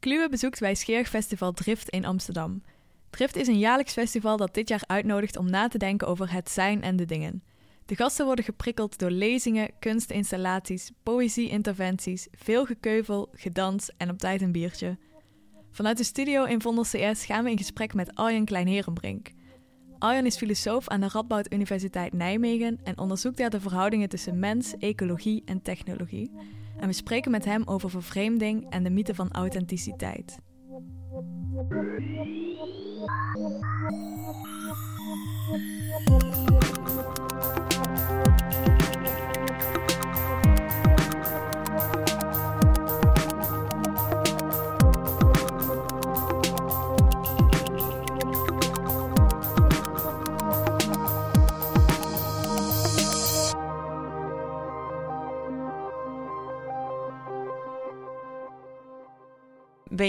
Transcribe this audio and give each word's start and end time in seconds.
Kluwe 0.00 0.28
bezoekt 0.28 0.58
wijsgerig 0.58 1.08
festival 1.08 1.52
Drift 1.52 1.88
in 1.88 2.04
Amsterdam. 2.04 2.62
Drift 3.10 3.36
is 3.36 3.46
een 3.46 3.58
jaarlijks 3.58 3.92
festival 3.92 4.36
dat 4.36 4.54
dit 4.54 4.68
jaar 4.68 4.82
uitnodigt 4.86 5.36
om 5.36 5.50
na 5.50 5.68
te 5.68 5.78
denken 5.78 6.06
over 6.06 6.32
het 6.32 6.50
zijn 6.50 6.82
en 6.82 6.96
de 6.96 7.04
dingen. 7.04 7.42
De 7.86 7.96
gasten 7.96 8.24
worden 8.26 8.44
geprikkeld 8.44 8.98
door 8.98 9.10
lezingen, 9.10 9.70
kunstinstallaties, 9.78 10.90
poëzie-interventies, 11.02 12.28
veel 12.32 12.66
gekeuvel, 12.66 13.28
gedans 13.32 13.90
en 13.96 14.10
op 14.10 14.18
tijd 14.18 14.42
een 14.42 14.52
biertje. 14.52 14.98
Vanuit 15.70 15.96
de 15.96 16.04
studio 16.04 16.44
in 16.44 16.60
Vondel 16.60 16.84
CS 16.84 17.24
gaan 17.24 17.44
we 17.44 17.50
in 17.50 17.58
gesprek 17.58 17.94
met 17.94 18.14
Arjen 18.14 18.44
Kleinherenbrink. 18.44 19.30
Arjen 19.98 20.26
is 20.26 20.36
filosoof 20.36 20.88
aan 20.88 21.00
de 21.00 21.08
Radboud 21.08 21.52
Universiteit 21.52 22.12
Nijmegen 22.12 22.80
en 22.84 22.98
onderzoekt 22.98 23.36
daar 23.36 23.50
de 23.50 23.60
verhoudingen 23.60 24.08
tussen 24.08 24.38
mens, 24.38 24.74
ecologie 24.78 25.42
en 25.44 25.62
technologie. 25.62 26.30
En 26.80 26.86
we 26.86 26.92
spreken 26.92 27.30
met 27.30 27.44
hem 27.44 27.62
over 27.64 27.90
vervreemding 27.90 28.70
en 28.70 28.82
de 28.82 28.90
mythe 28.90 29.14
van 29.14 29.30
authenticiteit. 29.30 30.38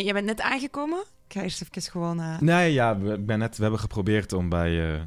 Ben, 0.01 0.09
je 0.09 0.15
bent 0.15 0.25
net 0.25 0.41
aangekomen? 0.41 0.99
Ik 1.27 1.33
ga 1.33 1.41
eerst 1.41 1.61
even 1.61 1.91
gewoon... 1.91 2.19
Uh... 2.19 2.39
Nee, 2.39 2.73
ja, 2.73 2.97
we, 2.99 3.19
ben 3.19 3.39
net, 3.39 3.55
we 3.55 3.61
hebben 3.61 3.79
geprobeerd 3.79 4.33
om 4.33 4.49
bij 4.49 4.71
uh, 4.71 5.01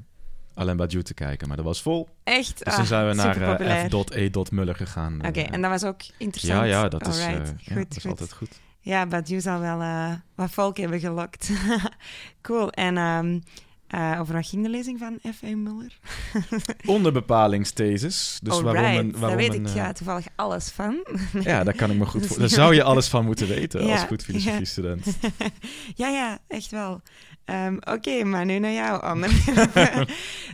Alain 0.55 0.77
Badiou 0.77 1.03
te 1.03 1.15
kijken, 1.15 1.49
maar 1.49 1.57
dat 1.57 1.67
was 1.67 1.83
vol. 1.83 2.09
Echt? 2.25 2.65
Dus 2.65 2.75
toen 2.75 2.83
ah, 2.83 2.89
zijn 2.89 3.09
we 3.09 3.15
naar 3.15 3.61
uh, 3.61 3.85
F.E. 3.85 4.45
Muller 4.51 4.75
gegaan. 4.75 5.27
Oké, 5.27 5.41
en 5.41 5.63
dat 5.63 5.71
was 5.71 5.85
ook 5.85 6.01
interessant? 6.19 6.61
Ja, 6.61 6.65
ja 6.65 6.89
dat, 6.89 7.07
is, 7.07 7.25
goed, 7.25 7.55
ja, 7.59 7.75
dat 7.75 7.97
is 7.97 8.07
altijd 8.07 8.33
goed. 8.33 8.61
Ja, 8.81 9.07
Badiou 9.07 9.41
zal 9.41 9.61
wel 9.61 9.79
wat 10.35 10.51
volk 10.51 10.77
hebben 10.77 11.01
gelokt. 11.01 11.51
cool. 12.43 12.71
En 12.71 12.97
um, 12.97 13.43
uh, 13.95 14.21
over 14.21 14.35
wat 14.35 14.47
ging 14.47 14.63
de 14.63 14.69
lezing 14.69 14.99
van 14.99 15.19
F.E. 15.35 15.55
Muller? 15.55 15.99
Onderbepalingsthesis. 16.87 18.39
Dus 18.43 18.61
waarom 18.61 18.85
een, 18.85 18.93
waarom 18.95 19.21
daar 19.21 19.37
weet 19.37 19.55
een, 19.55 19.67
ik 19.67 19.75
ja, 19.75 19.93
toevallig 19.93 20.27
alles 20.37 20.71
van. 20.71 21.07
ja, 21.41 21.65
daar 21.65 21.75
kan 21.75 21.91
ik 21.91 21.99
me 21.99 22.07
goed 22.07 22.27
voor. 22.27 22.39
Daar 22.39 22.49
zou 22.49 22.75
je 22.75 22.83
alles 22.83 23.09
van 23.09 23.25
moeten 23.25 23.49
weten 23.49 23.81
als 23.91 24.03
goed 24.03 24.25
filosofie-student. 24.25 25.19
ja, 25.95 26.09
ja, 26.09 26.39
echt 26.49 26.71
wel. 26.71 27.01
Um, 27.45 27.77
Oké, 27.77 27.91
okay, 27.91 28.23
maar 28.23 28.45
nu 28.45 28.59
naar 28.59 28.73
jou, 28.73 29.03
Anne. 29.03 29.29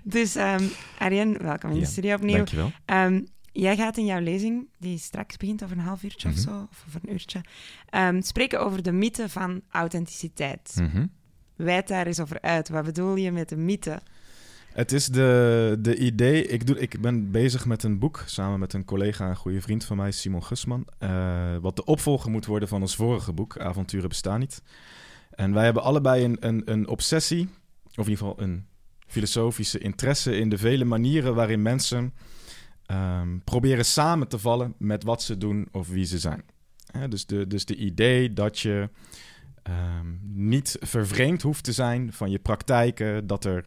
dus 0.04 0.36
um, 0.36 0.70
Arjen, 0.98 1.42
welkom 1.42 1.70
in 1.70 1.74
de 1.74 1.82
ja, 1.82 1.86
studio 1.86 2.14
opnieuw. 2.14 2.36
Dankjewel. 2.36 2.72
Um, 2.86 3.26
jij 3.52 3.76
gaat 3.76 3.96
in 3.96 4.04
jouw 4.04 4.20
lezing, 4.20 4.68
die 4.78 4.98
straks 4.98 5.36
begint 5.36 5.64
over 5.64 5.76
een 5.76 5.82
half 5.82 6.02
uurtje 6.02 6.28
mm 6.28 6.34
-hmm. 6.34 6.42
of 6.42 6.50
mhm. 6.50 6.58
zo, 6.58 6.68
of 6.70 6.84
over 6.86 7.00
een 7.04 7.12
uurtje, 7.12 7.40
spreken 8.22 8.60
over 8.60 8.82
de 8.82 8.92
mythe 8.92 9.28
van 9.28 9.60
authenticiteit. 9.70 10.72
Mm 10.76 10.90
-hmm. 10.90 11.10
Wijd 11.64 11.88
daar 11.88 12.06
eens 12.06 12.20
over 12.20 12.40
uit. 12.40 12.68
Wat 12.68 12.84
bedoel 12.84 13.16
je 13.16 13.32
met 13.32 13.48
de 13.48 13.56
mythe? 13.56 14.00
Het 14.72 14.92
is 14.92 15.06
de, 15.06 15.76
de 15.80 15.96
idee. 15.96 16.46
Ik, 16.46 16.66
doe, 16.66 16.78
ik 16.78 17.00
ben 17.00 17.30
bezig 17.30 17.66
met 17.66 17.82
een 17.82 17.98
boek 17.98 18.22
samen 18.26 18.58
met 18.58 18.72
een 18.72 18.84
collega 18.84 19.28
en 19.28 19.36
goede 19.36 19.60
vriend 19.60 19.84
van 19.84 19.96
mij, 19.96 20.10
Simon 20.10 20.44
Gusman. 20.44 20.86
Uh, 21.02 21.56
wat 21.60 21.76
de 21.76 21.84
opvolger 21.84 22.30
moet 22.30 22.46
worden 22.46 22.68
van 22.68 22.80
ons 22.80 22.96
vorige 22.96 23.32
boek, 23.32 23.58
Avonturen 23.58 24.08
bestaan 24.08 24.40
niet. 24.40 24.62
En 25.30 25.52
wij 25.52 25.64
hebben 25.64 25.82
allebei 25.82 26.24
een, 26.24 26.36
een, 26.40 26.62
een 26.64 26.88
obsessie, 26.88 27.48
of 27.84 28.06
in 28.06 28.10
ieder 28.10 28.16
geval 28.16 28.40
een 28.42 28.66
filosofische 29.06 29.78
interesse 29.78 30.36
in 30.38 30.48
de 30.48 30.58
vele 30.58 30.84
manieren 30.84 31.34
waarin 31.34 31.62
mensen 31.62 32.14
um, 32.90 33.44
proberen 33.44 33.84
samen 33.84 34.28
te 34.28 34.38
vallen 34.38 34.74
met 34.78 35.04
wat 35.04 35.22
ze 35.22 35.38
doen 35.38 35.68
of 35.72 35.88
wie 35.88 36.04
ze 36.04 36.18
zijn. 36.18 36.42
dus, 37.08 37.26
de, 37.26 37.46
dus 37.46 37.64
de 37.64 37.76
idee 37.76 38.32
dat 38.32 38.58
je 38.58 38.88
um, 39.68 40.20
niet 40.22 40.76
vervreemd 40.80 41.42
hoeft 41.42 41.64
te 41.64 41.72
zijn 41.72 42.12
van 42.12 42.30
je 42.30 42.38
praktijken, 42.38 43.26
dat 43.26 43.44
er 43.44 43.64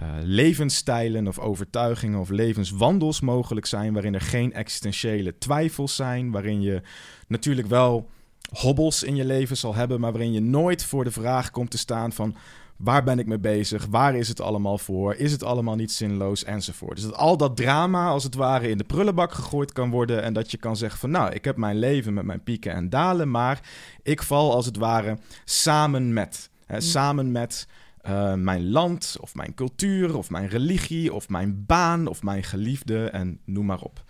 uh, 0.00 0.08
levensstijlen 0.22 1.26
of 1.26 1.38
overtuigingen 1.38 2.18
of 2.18 2.28
levenswandels 2.28 3.20
mogelijk 3.20 3.66
zijn 3.66 3.92
waarin 3.92 4.14
er 4.14 4.20
geen 4.20 4.52
existentiële 4.52 5.38
twijfels 5.38 5.96
zijn, 5.96 6.30
waarin 6.30 6.60
je 6.60 6.82
natuurlijk 7.26 7.68
wel 7.68 8.10
hobbels 8.52 9.02
in 9.02 9.16
je 9.16 9.24
leven 9.24 9.56
zal 9.56 9.74
hebben, 9.74 10.00
maar 10.00 10.12
waarin 10.12 10.32
je 10.32 10.40
nooit 10.40 10.84
voor 10.84 11.04
de 11.04 11.10
vraag 11.10 11.50
komt 11.50 11.70
te 11.70 11.78
staan 11.78 12.12
van 12.12 12.36
Waar 12.78 13.04
ben 13.04 13.18
ik 13.18 13.26
mee 13.26 13.38
bezig? 13.38 13.86
Waar 13.86 14.14
is 14.14 14.28
het 14.28 14.40
allemaal 14.40 14.78
voor? 14.78 15.14
Is 15.14 15.32
het 15.32 15.42
allemaal 15.42 15.74
niet 15.74 15.92
zinloos? 15.92 16.44
Enzovoort. 16.44 16.96
Dus 16.96 17.04
dat 17.04 17.14
al 17.14 17.36
dat 17.36 17.56
drama 17.56 18.08
als 18.08 18.24
het 18.24 18.34
ware 18.34 18.68
in 18.68 18.78
de 18.78 18.84
prullenbak 18.84 19.32
gegooid 19.32 19.72
kan 19.72 19.90
worden. 19.90 20.22
En 20.22 20.32
dat 20.32 20.50
je 20.50 20.56
kan 20.56 20.76
zeggen 20.76 21.00
van 21.00 21.10
nou, 21.10 21.32
ik 21.32 21.44
heb 21.44 21.56
mijn 21.56 21.78
leven 21.78 22.14
met 22.14 22.24
mijn 22.24 22.42
pieken 22.42 22.72
en 22.72 22.88
dalen. 22.88 23.30
Maar 23.30 23.60
ik 24.02 24.22
val 24.22 24.54
als 24.54 24.66
het 24.66 24.76
ware 24.76 25.18
samen 25.44 26.12
met. 26.12 26.50
Hè, 26.66 26.74
mm. 26.74 26.80
Samen 26.80 27.32
met 27.32 27.66
uh, 28.08 28.34
mijn 28.34 28.70
land 28.70 29.16
of 29.20 29.34
mijn 29.34 29.54
cultuur 29.54 30.16
of 30.16 30.30
mijn 30.30 30.48
religie 30.48 31.14
of 31.14 31.28
mijn 31.28 31.64
baan 31.66 32.06
of 32.06 32.22
mijn 32.22 32.42
geliefde 32.42 33.10
en 33.10 33.40
noem 33.44 33.66
maar 33.66 33.80
op. 33.80 34.04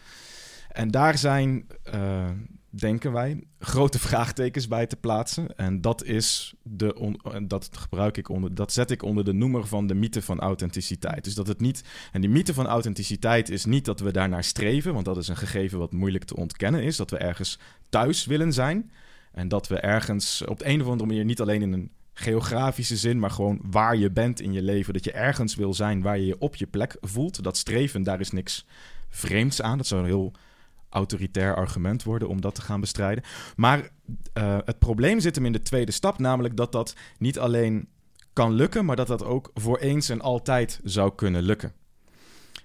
En 0.69 0.91
daar 0.91 1.19
zijn 1.19 1.67
uh, 1.95 2.25
denken 2.71 3.13
wij, 3.13 3.45
grote 3.59 3.99
vraagtekens 4.09 4.69
bij 4.69 4.87
te 4.87 4.97
plaatsen. 4.97 5.57
En 5.57 5.81
dat 5.81 6.05
is 6.05 6.55
de 6.63 7.17
dat 7.47 7.69
gebruik 7.73 8.17
ik 8.17 8.29
onder, 8.29 8.55
dat 8.55 8.73
zet 8.73 8.91
ik 8.91 9.03
onder 9.03 9.25
de 9.25 9.33
noemer 9.33 9.67
van 9.67 9.87
de 9.87 9.95
mythe 9.95 10.23
van 10.23 10.41
authenticiteit. 10.41 11.25
Dus 11.25 11.35
dat 11.35 11.47
het 11.47 11.61
niet. 11.61 11.85
En 12.13 12.21
die 12.21 12.31
mythe 12.31 12.55
van 12.55 12.67
authenticiteit 12.67 13.51
is 13.51 13.65
niet 13.65 13.85
dat 13.85 14.01
we 14.01 14.13
daarnaar 14.13 14.45
streven, 14.45 14.93
want 14.93 15.05
dat 15.05 15.17
is 15.17 15.29
een 15.29 15.37
gegeven 15.37 15.79
wat 15.79 15.93
moeilijk 15.93 16.25
te 16.25 16.37
ontkennen 16.37 16.83
is. 16.83 16.97
Dat 16.97 17.11
we 17.11 17.19
ergens 17.19 17.59
thuis 17.89 18.27
willen 18.27 18.53
zijn. 18.53 18.91
En 19.33 19.49
dat 19.49 19.69
we 19.69 19.79
ergens 19.81 20.45
op 20.45 20.59
de 20.59 20.69
een 20.69 20.81
of 20.81 20.87
andere 20.87 21.09
manier 21.09 21.25
niet 21.25 21.41
alleen 21.41 21.63
in 21.63 21.73
een 21.73 21.91
geografische 22.13 22.97
zin, 22.97 23.19
maar 23.19 23.31
gewoon 23.31 23.61
waar 23.63 23.97
je 23.97 24.11
bent 24.11 24.41
in 24.41 24.53
je 24.53 24.63
leven. 24.63 24.93
Dat 24.93 25.05
je 25.05 25.13
ergens 25.13 25.55
wil 25.55 25.75
zijn 25.75 26.03
waar 26.03 26.19
je 26.19 26.27
je 26.27 26.39
op 26.39 26.57
je 26.57 26.67
plek 26.67 26.97
voelt. 27.01 27.43
Dat 27.43 27.57
streven, 27.57 28.03
daar 28.03 28.21
is 28.21 28.31
niks 28.31 28.67
vreemds 29.09 29.63
aan. 29.63 29.77
Dat 29.77 29.87
zou 29.87 30.07
heel 30.07 30.33
autoritair 30.91 31.55
argument 31.55 32.03
worden 32.03 32.29
om 32.29 32.41
dat 32.41 32.55
te 32.55 32.63
gaan 32.63 32.81
bestrijden. 32.81 33.25
Maar 33.57 33.79
uh, 33.79 34.59
het 34.65 34.79
probleem 34.79 35.21
zit 35.21 35.35
hem 35.35 35.47
in 35.47 35.53
de 35.53 35.63
tweede 35.63 35.93
stap, 35.93 36.19
namelijk 36.19 36.57
dat 36.57 36.73
dat 36.73 36.95
niet 37.19 37.39
alleen 37.39 37.89
kan 38.33 38.53
lukken, 38.53 38.85
maar 38.85 38.97
dat 38.97 39.07
dat 39.07 39.25
ook 39.25 39.51
voor 39.55 39.79
eens 39.79 40.09
en 40.09 40.21
altijd 40.21 40.81
zou 40.85 41.15
kunnen 41.15 41.43
lukken. 41.43 41.73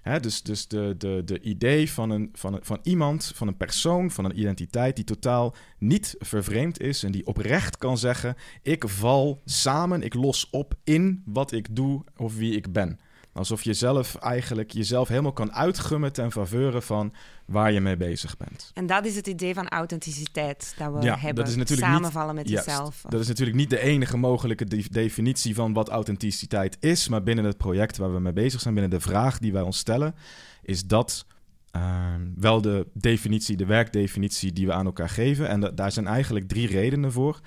Hè, 0.04 0.20
dus 0.20 0.42
dus 0.42 0.68
de, 0.68 0.94
de, 0.98 1.22
de 1.24 1.40
idee 1.40 1.90
van, 1.90 2.10
een, 2.10 2.28
van, 2.32 2.58
van 2.62 2.78
iemand, 2.82 3.32
van 3.34 3.48
een 3.48 3.56
persoon, 3.56 4.10
van 4.10 4.24
een 4.24 4.38
identiteit 4.38 4.96
die 4.96 5.04
totaal 5.04 5.54
niet 5.78 6.14
vervreemd 6.18 6.80
is 6.80 7.02
en 7.02 7.12
die 7.12 7.26
oprecht 7.26 7.76
kan 7.76 7.98
zeggen: 7.98 8.36
ik 8.62 8.88
val 8.88 9.42
samen, 9.44 10.02
ik 10.02 10.14
los 10.14 10.50
op 10.50 10.74
in 10.84 11.22
wat 11.26 11.52
ik 11.52 11.76
doe 11.76 12.04
of 12.16 12.36
wie 12.36 12.56
ik 12.56 12.72
ben. 12.72 12.98
Alsof 13.34 13.62
je 13.62 13.74
zelf 13.74 14.14
eigenlijk 14.14 14.70
jezelf 14.70 15.08
helemaal 15.08 15.32
kan 15.32 15.52
uitgummen 15.52 16.12
ten 16.12 16.32
faveur 16.32 16.82
van 16.82 17.12
waar 17.46 17.72
je 17.72 17.80
mee 17.80 17.96
bezig 17.96 18.36
bent. 18.36 18.70
En 18.74 18.86
dat 18.86 19.04
is 19.04 19.16
het 19.16 19.26
idee 19.26 19.54
van 19.54 19.68
authenticiteit 19.68 20.74
dat 20.78 20.92
we 20.92 21.00
ja, 21.00 21.16
hebben. 21.16 21.34
Dat 21.34 21.48
is 21.48 21.56
natuurlijk 21.56 21.88
Samenvallen 21.88 22.34
met 22.34 22.48
jezelf. 22.48 23.04
Dat 23.08 23.20
is 23.20 23.28
natuurlijk 23.28 23.56
niet 23.56 23.70
de 23.70 23.78
enige 23.78 24.16
mogelijke 24.16 24.64
definitie 24.90 25.54
van 25.54 25.72
wat 25.72 25.88
authenticiteit 25.88 26.76
is. 26.80 27.08
Maar 27.08 27.22
binnen 27.22 27.44
het 27.44 27.56
project 27.56 27.96
waar 27.96 28.12
we 28.12 28.20
mee 28.20 28.32
bezig 28.32 28.60
zijn, 28.60 28.74
binnen 28.74 28.92
de 28.92 29.00
vraag 29.00 29.38
die 29.38 29.52
wij 29.52 29.62
ons 29.62 29.78
stellen, 29.78 30.14
is 30.62 30.84
dat 30.86 31.26
uh, 31.76 32.14
wel 32.34 32.60
de 32.60 32.86
definitie, 32.92 33.56
de 33.56 33.66
werkdefinitie 33.66 34.52
die 34.52 34.66
we 34.66 34.72
aan 34.72 34.86
elkaar 34.86 35.08
geven. 35.08 35.48
En 35.48 35.74
daar 35.74 35.92
zijn 35.92 36.06
eigenlijk 36.06 36.48
drie 36.48 36.66
redenen 36.66 37.12
voor. 37.12 37.40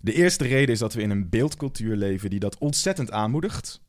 De 0.00 0.12
eerste 0.12 0.44
reden 0.44 0.74
is 0.74 0.78
dat 0.78 0.94
we 0.94 1.02
in 1.02 1.10
een 1.10 1.28
beeldcultuur 1.28 1.96
leven 1.96 2.30
die 2.30 2.38
dat 2.38 2.58
ontzettend 2.58 3.10
aanmoedigt 3.10 3.84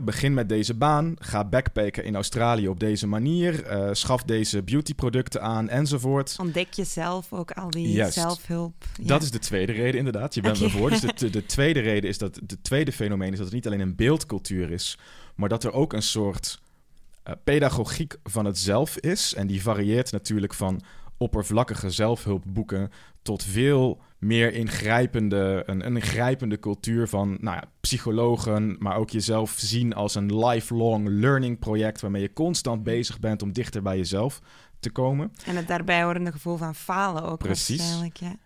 begin 0.00 0.34
met 0.34 0.48
deze 0.48 0.74
baan, 0.74 1.14
ga 1.18 1.44
backpacken 1.44 2.04
in 2.04 2.14
Australië 2.14 2.68
op 2.68 2.80
deze 2.80 3.06
manier, 3.06 3.72
uh, 3.72 3.88
schaf 3.92 4.22
deze 4.22 4.62
beautyproducten 4.62 5.42
aan 5.42 5.68
enzovoort. 5.68 6.36
Ontdek 6.40 6.72
jezelf 6.72 7.32
ook 7.32 7.50
al 7.50 7.70
die 7.70 8.10
zelfhulp. 8.10 8.84
Ja. 8.96 9.06
Dat 9.06 9.22
is 9.22 9.30
de 9.30 9.38
tweede 9.38 9.72
reden 9.72 9.98
inderdaad. 9.98 10.34
Je 10.34 10.40
bent 10.40 10.56
okay. 10.56 10.72
me 10.72 10.78
voor. 10.78 10.90
Dus 10.90 11.00
de, 11.20 11.30
de, 11.30 11.46
tweede 11.46 11.80
reden 11.80 12.10
is 12.10 12.18
dat 12.18 12.40
de 12.42 12.60
tweede 12.62 12.92
fenomeen 12.92 13.30
is 13.32 13.36
dat 13.36 13.46
het 13.46 13.54
niet 13.54 13.66
alleen 13.66 13.80
een 13.80 13.96
beeldcultuur 13.96 14.70
is, 14.70 14.98
maar 15.34 15.48
dat 15.48 15.64
er 15.64 15.72
ook 15.72 15.92
een 15.92 16.02
soort 16.02 16.60
uh, 17.28 17.34
pedagogiek 17.44 18.16
van 18.24 18.44
het 18.44 18.58
zelf 18.58 18.96
is. 18.96 19.34
En 19.34 19.46
die 19.46 19.62
varieert 19.62 20.12
natuurlijk 20.12 20.54
van 20.54 20.80
oppervlakkige 21.16 21.90
zelfhulpboeken 21.90 22.90
tot 23.22 23.44
veel 23.44 24.00
meer 24.20 24.52
ingrijpende, 24.52 25.62
een, 25.66 25.86
een 25.86 25.96
ingrijpende 25.96 26.58
cultuur 26.58 27.08
van 27.08 27.38
nou 27.40 27.56
ja, 27.56 27.64
psychologen, 27.80 28.76
maar 28.78 28.96
ook 28.96 29.10
jezelf 29.10 29.54
zien 29.56 29.94
als 29.94 30.14
een 30.14 30.46
lifelong 30.46 31.08
learning 31.08 31.58
project 31.58 32.00
waarmee 32.00 32.22
je 32.22 32.32
constant 32.32 32.82
bezig 32.82 33.20
bent 33.20 33.42
om 33.42 33.52
dichter 33.52 33.82
bij 33.82 33.96
jezelf 33.96 34.40
te 34.80 34.90
komen. 34.90 35.32
En 35.44 35.56
het 35.56 35.68
daarbij 35.68 36.02
horende 36.02 36.32
gevoel 36.32 36.56
van 36.56 36.74
falen 36.74 37.22
ook 37.22 37.38
Precies. 37.38 37.98
Ja. 38.12 38.36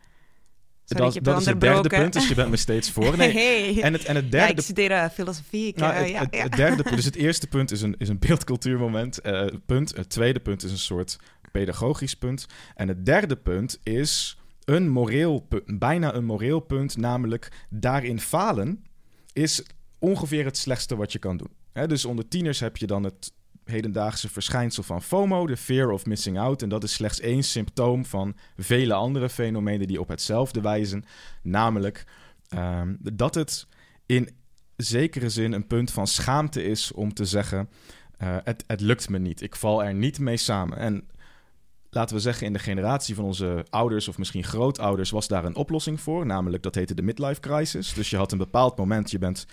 Sorry, 0.85 1.21
dat, 1.23 1.41
is 1.41 1.47
het 1.47 1.61
derde 1.61 1.89
punt, 1.89 2.13
dus 2.13 2.29
je 2.29 2.35
bent 2.35 2.51
me 2.51 2.57
steeds 2.57 2.91
voor. 2.91 3.17
Nee. 3.17 3.33
Hey. 3.45 3.83
En, 3.83 3.93
het, 3.93 4.05
en 4.05 4.15
het 4.15 4.25
Ja, 4.25 4.31
derde 4.31 4.53
ik 4.53 4.61
studeer 4.61 4.91
eh, 4.91 5.09
filosofie. 5.11 5.67
Ik, 5.67 5.77
Nou, 5.77 5.93
eh, 5.93 6.01
het, 6.01 6.09
ja, 6.09 6.19
het, 6.19 6.35
ja. 6.35 6.43
het 6.43 6.53
derde 6.53 6.83
punt, 6.83 6.97
dus 6.97 7.05
het 7.05 7.15
eerste 7.15 7.47
punt 7.47 7.71
is 7.71 7.83
een, 7.83 7.95
is 7.99 8.09
een 8.09 8.19
beeldcultuurmoment. 8.19 9.21
eh, 9.21 9.47
punt. 9.67 9.97
Het 9.97 10.09
tweede 10.09 10.41
punt 10.41 10.63
is 10.63 10.71
een 10.71 10.79
soort 10.79 11.19
pedagogisch 11.53 12.15
punt. 12.15 12.47
En 12.75 12.89
het 12.89 13.07
derde 13.07 13.37
punt 13.37 13.81
is 13.83 14.39
een 14.65 14.89
moreel 14.89 15.41
punt, 15.41 15.79
bijna 15.79 16.15
een 16.15 16.25
moreel 16.25 16.61
punt, 16.61 16.97
namelijk 16.97 17.67
daarin 17.71 18.21
falen 18.21 18.85
is 19.33 19.63
ongeveer 19.99 20.45
het 20.45 20.57
slechtste 20.57 20.97
wat 20.97 21.13
je 21.13 21.19
kan 21.19 21.37
doen. 21.37 21.51
Dus 21.87 22.05
onder 22.05 22.29
tieners 22.29 22.61
heb 22.61 22.77
je 22.77 22.87
dan 22.87 23.05
het 23.05 23.33
hedendaagse 23.65 24.29
verschijnsel 24.29 24.83
van 24.83 25.03
FOMO, 25.03 25.47
de 25.47 25.57
fear 25.57 25.91
of 25.91 26.07
missing 26.07 26.39
out. 26.39 26.63
En 26.63 26.69
dat 26.69 26.85
is 26.85 26.93
slechts 26.93 27.21
één 27.21 27.43
symptoom 27.43 28.05
van 28.05 28.37
vele 28.57 28.95
andere 28.95 29.29
fenomenen 29.29 29.87
die 29.87 30.01
op 30.01 30.09
hetzelfde 30.09 30.61
wijzen. 30.61 31.05
Namelijk 31.43 32.05
ehm, 32.49 32.95
dat 32.99 33.35
het 33.35 33.67
in 34.07 34.29
zekere 34.77 35.31
zin 35.31 35.53
een 35.53 35.67
punt 35.67 35.91
van 35.91 36.07
schaamte 36.07 36.65
is 36.65 36.93
om 36.93 37.15
te 37.15 37.25
zeggen: 37.25 37.69
eh, 38.17 38.37
het, 38.45 38.65
het 38.67 38.81
lukt 38.81 39.09
me 39.09 39.19
niet, 39.19 39.43
ik 39.43 39.57
val 39.57 39.85
er 39.85 39.95
niet 39.95 40.19
mee 40.19 40.37
samen. 40.37 40.79
En 40.79 41.09
laten 41.95 42.17
we 42.17 42.23
zeggen, 42.23 42.47
in 42.47 42.53
de 42.53 42.59
generatie 42.59 43.15
van 43.15 43.25
onze 43.25 43.65
ouders 43.71 44.09
of 44.09 44.19
misschien 44.19 44.45
grootouders 44.45 45.11
was 45.11 45.29
daar 45.29 45.45
een 45.45 45.57
oplossing 45.57 46.01
voor. 46.01 46.27
Namelijk, 46.27 46.63
dat 46.63 46.75
heette 46.75 46.95
de 46.95 47.03
midlife 47.03 47.41
crisis. 47.41 47.95
Dus 47.95 48.11
je 48.11 48.17
had 48.17 48.33
een 48.33 48.39
bepaald 48.39 48.77
moment, 48.77 49.11
je 49.11 49.19
bent 49.19 49.47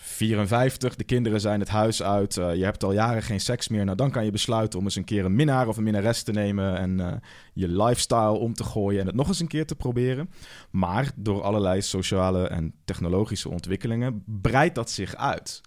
54, 0.00 0.94
de 0.96 1.04
kinderen 1.04 1.40
zijn 1.40 1.60
het 1.60 1.68
huis 1.68 2.02
uit, 2.02 2.36
eh, 2.36 2.54
je 2.54 2.64
hebt 2.64 2.84
al 2.84 2.92
jaren 2.92 3.22
geen 3.22 3.40
seks 3.40 3.68
meer. 3.68 3.84
Nou, 3.84 3.96
dan 3.96 4.10
kan 4.10 4.24
je 4.24 4.30
besluiten 4.30 4.78
om 4.78 4.84
eens 4.84 4.96
een 4.96 5.04
keer 5.04 5.24
een 5.24 5.34
minnaar 5.34 5.68
of 5.68 5.76
een 5.76 5.82
minnares 5.82 6.22
te 6.22 6.32
nemen 6.32 6.76
en 6.76 7.00
eh, 7.00 7.12
je 7.52 7.68
lifestyle 7.68 8.38
om 8.38 8.54
te 8.54 8.64
gooien 8.64 9.00
en 9.00 9.06
het 9.06 9.14
nog 9.14 9.28
eens 9.28 9.40
een 9.40 9.48
keer 9.48 9.66
te 9.66 9.74
proberen. 9.74 10.30
Maar 10.70 11.10
door 11.14 11.42
allerlei 11.42 11.82
sociale 11.82 12.48
en 12.48 12.74
technologische 12.84 13.48
ontwikkelingen 13.48 14.22
breidt 14.26 14.74
dat 14.74 14.90
zich 14.90 15.16
uit 15.16 15.60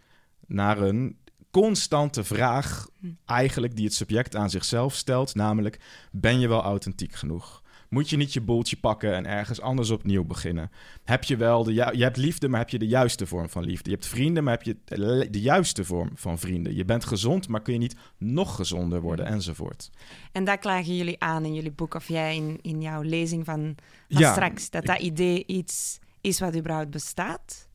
naar 0.48 0.82
een 0.82 1.18
constante 1.52 2.24
vraag, 2.24 2.88
eigenlijk 3.26 3.76
die 3.76 3.86
het 3.86 3.94
subject 3.94 4.36
aan 4.36 4.50
zichzelf 4.50 4.96
stelt, 4.96 5.36
namelijk: 5.36 5.80
ben 6.12 6.40
je 6.40 6.48
wel 6.48 6.62
authentiek 6.64 7.14
genoeg? 7.14 7.60
Moet 7.90 8.10
je 8.10 8.18
niet 8.18 8.34
je 8.34 8.42
boeltje 8.42 8.78
pakken 8.78 9.14
en 9.16 9.26
ergens 9.26 9.62
anders 9.62 9.90
opnieuw 9.90 10.24
beginnen? 10.24 10.72
Heb 11.04 11.24
je 11.24 11.38
wel 11.38 11.64
de 11.64 11.74
ju- 11.74 11.98
je 11.98 12.04
hebt 12.04 12.18
liefde, 12.18 12.48
maar 12.48 12.60
heb 12.60 12.70
je 12.70 12.80
de 12.80 12.88
juiste 12.88 13.26
vorm 13.26 13.50
van 13.50 13.64
liefde? 13.64 13.90
Je 13.90 13.96
hebt 13.96 14.08
vrienden, 14.08 14.44
maar 14.44 14.54
heb 14.54 14.64
je 14.64 14.78
de 15.32 15.42
juiste 15.42 15.86
vorm 15.86 16.10
van 16.16 16.40
vrienden? 16.40 16.76
Je 16.76 16.86
bent 16.86 17.06
gezond, 17.06 17.48
maar 17.48 17.62
kun 17.62 17.74
je 17.74 17.80
niet 17.80 17.96
nog 18.18 18.56
gezonder 18.56 19.02
worden, 19.02 19.26
enzovoort. 19.26 19.90
En 20.32 20.44
dat 20.44 20.60
klagen 20.60 20.96
jullie 20.98 21.20
aan 21.20 21.46
in 21.46 21.54
jullie 21.54 21.72
boek, 21.72 21.94
of 21.94 22.08
jij 22.08 22.36
in, 22.36 22.60
in 22.62 22.82
jouw 22.82 23.02
lezing 23.02 23.46
van, 23.46 23.76
van 24.10 24.20
Ja, 24.22 24.32
straks, 24.32 24.70
dat 24.70 24.82
ik- 24.82 24.88
dat 24.88 25.00
idee 25.00 25.44
iets 25.46 26.00
is 26.22 26.40
wat 26.40 26.56
überhaupt 26.56 26.90
bestaat? 26.90 27.68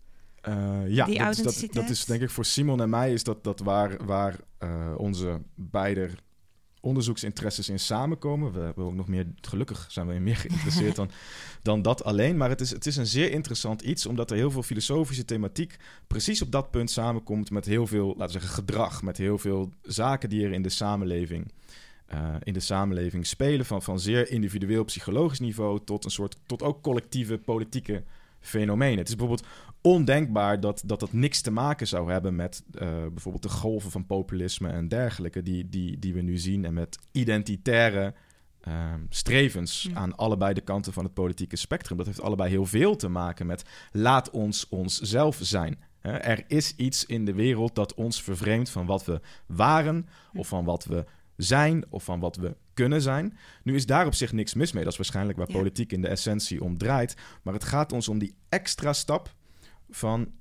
Eh, 0.46 0.88
ja, 0.88 1.04
Die 1.04 1.18
dat 1.18 1.38
is, 1.38 1.68
dat, 1.70 1.88
is 1.88 2.04
denk 2.04 2.22
ik 2.22 2.30
voor 2.30 2.44
Simon 2.44 2.80
en 2.80 2.90
mij 2.90 3.12
is 3.12 3.24
dat, 3.24 3.44
dat 3.44 3.60
waar, 3.60 4.04
waar 4.04 4.36
eh, 4.58 4.94
onze 4.96 5.40
beide 5.54 6.10
onderzoeksinteresses 6.80 7.68
in 7.68 7.80
samenkomen. 7.80 8.52
We 8.52 8.60
hebben 8.60 8.84
ook 8.84 8.94
nog 8.94 9.08
meer, 9.08 9.26
gelukkig 9.40 9.86
zijn 9.88 10.06
we 10.06 10.14
in 10.14 10.22
meer 10.22 10.36
geïnteresseerd 10.36 10.96
dan, 11.02 11.10
dan 11.62 11.82
dat 11.82 12.04
alleen. 12.04 12.36
Maar 12.36 12.48
het 12.48 12.60
is, 12.60 12.70
het 12.70 12.86
is 12.86 12.96
een 12.96 13.06
zeer 13.06 13.30
interessant 13.30 13.82
iets, 13.82 14.06
omdat 14.06 14.30
er 14.30 14.36
heel 14.36 14.50
veel 14.50 14.62
filosofische 14.62 15.24
thematiek 15.24 15.76
precies 16.06 16.42
op 16.42 16.52
dat 16.52 16.70
punt 16.70 16.90
samenkomt 16.90 17.50
met 17.50 17.64
heel 17.64 17.86
veel, 17.86 18.06
laten 18.06 18.26
we 18.26 18.32
zeggen, 18.32 18.50
gedrag. 18.50 19.02
Met 19.02 19.16
heel 19.16 19.38
veel 19.38 19.72
zaken 19.82 20.28
die 20.28 20.44
er 20.44 20.52
in 20.52 20.62
de 20.62 20.68
samenleving, 20.68 21.52
eh, 22.06 22.34
in 22.42 22.52
de 22.52 22.60
samenleving 22.60 23.26
spelen. 23.26 23.66
Van, 23.66 23.82
van 23.82 24.00
zeer 24.00 24.30
individueel 24.30 24.84
psychologisch 24.84 25.40
niveau 25.40 25.80
tot 25.84 26.04
een 26.04 26.10
soort, 26.10 26.36
tot 26.46 26.62
ook 26.62 26.82
collectieve 26.82 27.38
politieke 27.38 28.02
fenomenen. 28.46 28.98
Het 28.98 29.08
is 29.08 29.16
bijvoorbeeld 29.16 29.48
ondenkbaar 29.80 30.60
dat 30.60 30.82
dat, 30.84 31.00
dat 31.00 31.12
niks 31.12 31.40
te 31.40 31.50
maken 31.50 31.86
zou 31.86 32.12
hebben 32.12 32.36
met 32.36 32.64
eh, 32.74 32.88
bijvoorbeeld 32.88 33.42
de 33.42 33.48
golven 33.48 33.90
van 33.90 34.06
populisme 34.06 34.68
en 34.68 34.88
dergelijke 34.88 35.42
die, 35.42 35.68
die, 35.68 35.98
die 35.98 36.14
we 36.14 36.20
nu 36.20 36.38
zien 36.38 36.64
en 36.64 36.74
met 36.74 36.98
identitaire 37.12 38.14
ehm, 38.60 39.00
strevens 39.08 39.88
aan 39.94 40.16
allebei 40.16 40.54
de 40.54 40.60
kanten 40.60 40.92
van 40.92 41.04
het 41.04 41.14
politieke 41.14 41.56
spectrum. 41.56 41.96
Dat 41.96 42.06
heeft 42.06 42.20
allebei 42.20 42.50
heel 42.50 42.66
veel 42.66 42.96
te 42.96 43.08
maken 43.08 43.46
met 43.46 43.64
laat 43.92 44.30
ons 44.30 44.68
onszelf 44.68 45.38
zijn. 45.40 45.78
Hè, 45.98 46.10
Er 46.12 46.44
is 46.46 46.76
iets 46.76 47.06
in 47.06 47.24
de 47.24 47.34
wereld 47.34 47.74
dat 47.74 47.94
ons 47.94 48.22
vervreemdt 48.22 48.70
van 48.70 48.86
wat 48.86 49.04
we 49.04 49.20
waren 49.46 50.08
of 50.34 50.48
van 50.48 50.64
wat 50.64 50.84
we 50.84 51.04
zijn 51.36 51.84
of 51.90 52.04
van 52.04 52.20
wat 52.20 52.36
we 52.36 52.56
kunnen 52.74 53.02
zijn. 53.02 53.38
Nu 53.62 53.74
is 53.74 53.86
daar 53.86 54.06
op 54.06 54.14
zich 54.14 54.32
niks 54.32 54.54
mis 54.54 54.72
mee. 54.72 54.82
Dat 54.82 54.92
is 54.92 54.98
waarschijnlijk 54.98 55.38
waar 55.38 55.48
Ja. 55.50 55.56
politiek 55.56 55.92
in 55.92 56.02
de 56.02 56.08
essentie 56.08 56.62
om 56.64 56.78
draait. 56.78 57.16
Maar 57.42 57.54
het 57.54 57.64
gaat 57.64 57.92
ons 57.92 58.08
om 58.08 58.18
die 58.18 58.34
extra 58.48 58.92
stap 58.92 59.34
van 59.90 60.32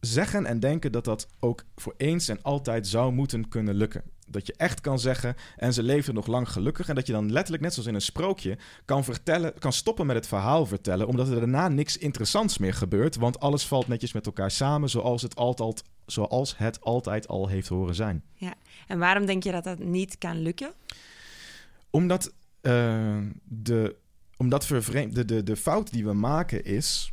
zeggen 0.00 0.46
en 0.46 0.60
denken 0.60 0.92
dat 0.92 1.04
dat 1.04 1.28
ook 1.40 1.64
voor 1.74 1.94
eens 1.96 2.28
en 2.28 2.42
altijd 2.42 2.86
zou 2.86 3.12
moeten 3.12 3.48
kunnen 3.48 3.74
lukken. 3.74 4.02
Dat 4.28 4.46
je 4.46 4.54
echt 4.56 4.80
kan 4.80 4.98
zeggen, 4.98 5.34
en 5.56 5.72
ze 5.72 5.82
leefden 5.82 6.14
nog 6.14 6.26
lang 6.26 6.48
gelukkig. 6.48 6.88
En 6.88 6.94
dat 6.94 7.06
je 7.06 7.12
dan 7.12 7.32
letterlijk, 7.32 7.62
net 7.62 7.72
zoals 7.72 7.88
in 7.88 7.94
een 7.94 8.00
sprookje, 8.00 8.58
kan, 8.84 9.04
vertellen, 9.04 9.58
kan 9.58 9.72
stoppen 9.72 10.06
met 10.06 10.16
het 10.16 10.26
verhaal 10.26 10.66
vertellen. 10.66 11.06
Omdat 11.06 11.28
er 11.28 11.38
daarna 11.38 11.68
niks 11.68 11.96
interessants 11.98 12.58
meer 12.58 12.74
gebeurt. 12.74 13.16
Want 13.16 13.40
alles 13.40 13.66
valt 13.66 13.88
netjes 13.88 14.12
met 14.12 14.26
elkaar 14.26 14.50
samen 14.50 14.88
zoals 14.88 15.22
het 15.22 15.36
altijd, 15.36 15.84
zoals 16.12 16.58
het 16.58 16.80
altijd 16.80 17.28
al 17.28 17.48
heeft 17.48 17.68
horen 17.68 17.94
zijn. 17.94 18.24
En 18.86 18.98
waarom 18.98 19.26
denk 19.26 19.42
je 19.42 19.52
dat 19.52 19.64
dat 19.64 19.78
niet 19.78 20.18
kan 20.18 20.38
lukken? 20.38 20.72
Omdat, 21.90 22.34
eh, 22.60 23.18
de, 23.44 23.96
omdat 24.36 24.62
de, 24.62 25.24
de, 25.24 25.42
de 25.42 25.56
fout 25.56 25.92
die 25.92 26.04
we 26.04 26.12
maken 26.12 26.64
is 26.64 27.12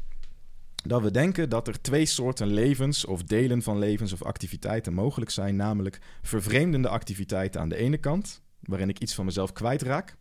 dat 0.83 1.01
we 1.01 1.11
denken 1.11 1.49
dat 1.49 1.67
er 1.67 1.81
twee 1.81 2.05
soorten 2.05 2.47
levens 2.47 3.05
of 3.05 3.23
delen 3.23 3.61
van 3.61 3.79
levens 3.79 4.13
of 4.13 4.23
activiteiten 4.23 4.93
mogelijk 4.93 5.31
zijn. 5.31 5.55
Namelijk 5.55 5.99
vervreemdende 6.21 6.89
activiteiten 6.89 7.61
aan 7.61 7.69
de 7.69 7.75
ene 7.75 7.97
kant, 7.97 8.41
waarin 8.59 8.89
ik 8.89 8.99
iets 8.99 9.15
van 9.15 9.25
mezelf 9.25 9.51
kwijtraak. 9.51 10.17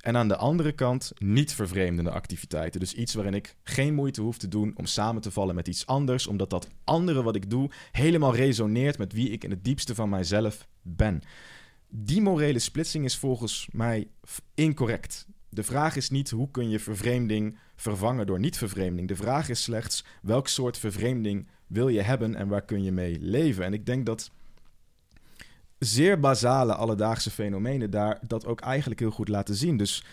En 0.00 0.16
aan 0.16 0.28
de 0.28 0.36
andere 0.36 0.72
kant 0.72 1.12
niet 1.18 1.54
vervreemdende 1.54 2.10
activiteiten. 2.10 2.80
Dus 2.80 2.94
iets 2.94 3.14
waarin 3.14 3.34
ik 3.34 3.56
geen 3.62 3.94
moeite 3.94 4.20
hoef 4.20 4.38
te 4.38 4.48
doen 4.48 4.72
om 4.76 4.86
samen 4.86 5.22
te 5.22 5.30
vallen 5.30 5.54
met 5.54 5.68
iets 5.68 5.86
anders, 5.86 6.26
omdat 6.26 6.50
dat 6.50 6.68
andere 6.84 7.22
wat 7.22 7.36
ik 7.36 7.50
doe 7.50 7.70
helemaal 7.92 8.34
resoneert 8.34 8.98
met 8.98 9.12
wie 9.12 9.30
ik 9.30 9.44
in 9.44 9.50
het 9.50 9.64
diepste 9.64 9.94
van 9.94 10.08
mijzelf 10.08 10.68
ben. 10.82 11.22
Die 11.88 12.20
morele 12.20 12.58
splitsing 12.58 13.04
is 13.04 13.16
volgens 13.16 13.68
mij 13.72 14.08
incorrect. 14.54 15.26
De 15.48 15.62
vraag 15.62 15.96
is 15.96 16.10
niet 16.10 16.30
hoe 16.30 16.50
kun 16.50 16.68
je 16.68 16.78
vervreemding 16.78 17.58
vervangen 17.76 18.26
door 18.26 18.38
niet-vervreemding. 18.38 19.08
De 19.08 19.16
vraag 19.16 19.48
is 19.48 19.62
slechts 19.62 20.04
welk 20.22 20.48
soort 20.48 20.78
vervreemding 20.78 21.48
wil 21.66 21.88
je 21.88 22.00
hebben 22.00 22.34
en 22.34 22.48
waar 22.48 22.64
kun 22.64 22.82
je 22.82 22.92
mee 22.92 23.18
leven. 23.20 23.64
En 23.64 23.72
ik 23.72 23.86
denk 23.86 24.06
dat 24.06 24.30
zeer 25.78 26.20
basale 26.20 26.74
alledaagse 26.74 27.30
fenomenen 27.30 27.90
daar 27.90 28.18
dat 28.26 28.46
ook 28.46 28.60
eigenlijk 28.60 29.00
heel 29.00 29.10
goed 29.10 29.28
laten 29.28 29.54
zien. 29.54 29.76
Dus 29.76 30.04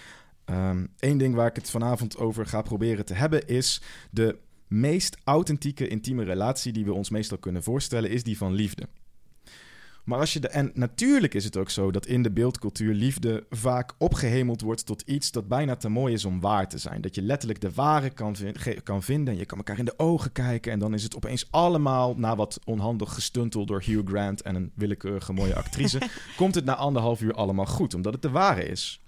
ehm 0.46 0.86
één 1.00 1.18
ding 1.18 1.36
waar 1.36 1.48
ik 1.48 1.56
het 1.56 1.70
vanavond 1.70 2.18
over 2.18 2.46
ga 2.46 2.62
proberen 2.62 3.06
te 3.06 3.14
hebben 3.14 3.48
is 3.48 3.82
de 4.12 4.38
meest 4.68 5.18
authentieke 5.24 5.88
intieme 5.88 6.24
relatie 6.24 6.74
die 6.74 6.86
we 6.86 6.94
ons 6.94 7.10
meestal 7.10 7.38
kunnen 7.38 7.64
voorstellen 7.64 8.10
is 8.10 8.24
die 8.24 8.38
van 8.38 8.54
liefde. 8.54 8.88
Maar 10.04 10.20
als 10.20 10.34
je 10.34 10.40
de. 10.40 10.48
En 10.48 10.72
natuurlijk 10.74 11.34
is 11.34 11.44
het 11.44 11.58
ook 11.58 11.70
zo 11.70 11.92
dat 11.92 12.06
in 12.06 12.24
de 12.24 12.32
beeldcultuur 12.32 12.94
liefde 12.94 13.46
vaak 13.50 13.94
opgehemeld 13.98 14.62
wordt 14.62 14.86
tot 14.86 15.02
iets 15.02 15.32
dat 15.32 15.48
bijna 15.48 15.76
te 15.76 15.90
mooi 15.90 16.14
is 16.14 16.26
om 16.26 16.40
waar 16.40 16.70
te 16.70 16.78
zijn. 16.78 17.02
Dat 17.02 17.16
je 17.16 17.22
letterlijk 17.22 17.62
de 17.62 17.72
ware 17.72 18.10
kan, 18.10 18.36
kan 18.84 19.04
vinden 19.04 19.34
en 19.34 19.40
je 19.40 19.46
kan 19.46 19.58
elkaar 19.58 19.80
in 19.80 19.86
de 19.86 20.00
ogen 20.00 20.32
kijken. 20.32 20.72
En 20.72 20.80
dan 20.80 20.94
is 20.94 21.04
het 21.04 21.16
opeens 21.16 21.48
allemaal, 21.52 22.16
na 22.18 22.36
wat 22.36 22.60
onhandig 22.66 23.14
gestuntel 23.14 23.66
door 23.66 23.84
Hugh 23.86 24.08
Grant 24.08 24.42
en 24.42 24.56
een 24.56 24.72
willekeurige 24.76 25.34
mooie 25.34 25.56
actrice, 25.56 26.02
komt 26.38 26.56
het 26.56 26.66
na 26.66 26.76
anderhalf 26.76 27.22
uur 27.22 27.34
allemaal 27.34 27.66
goed, 27.66 27.94
omdat 27.94 28.14
het 28.14 28.22
de 28.22 28.30
ware 28.30 28.66
is. 28.66 29.02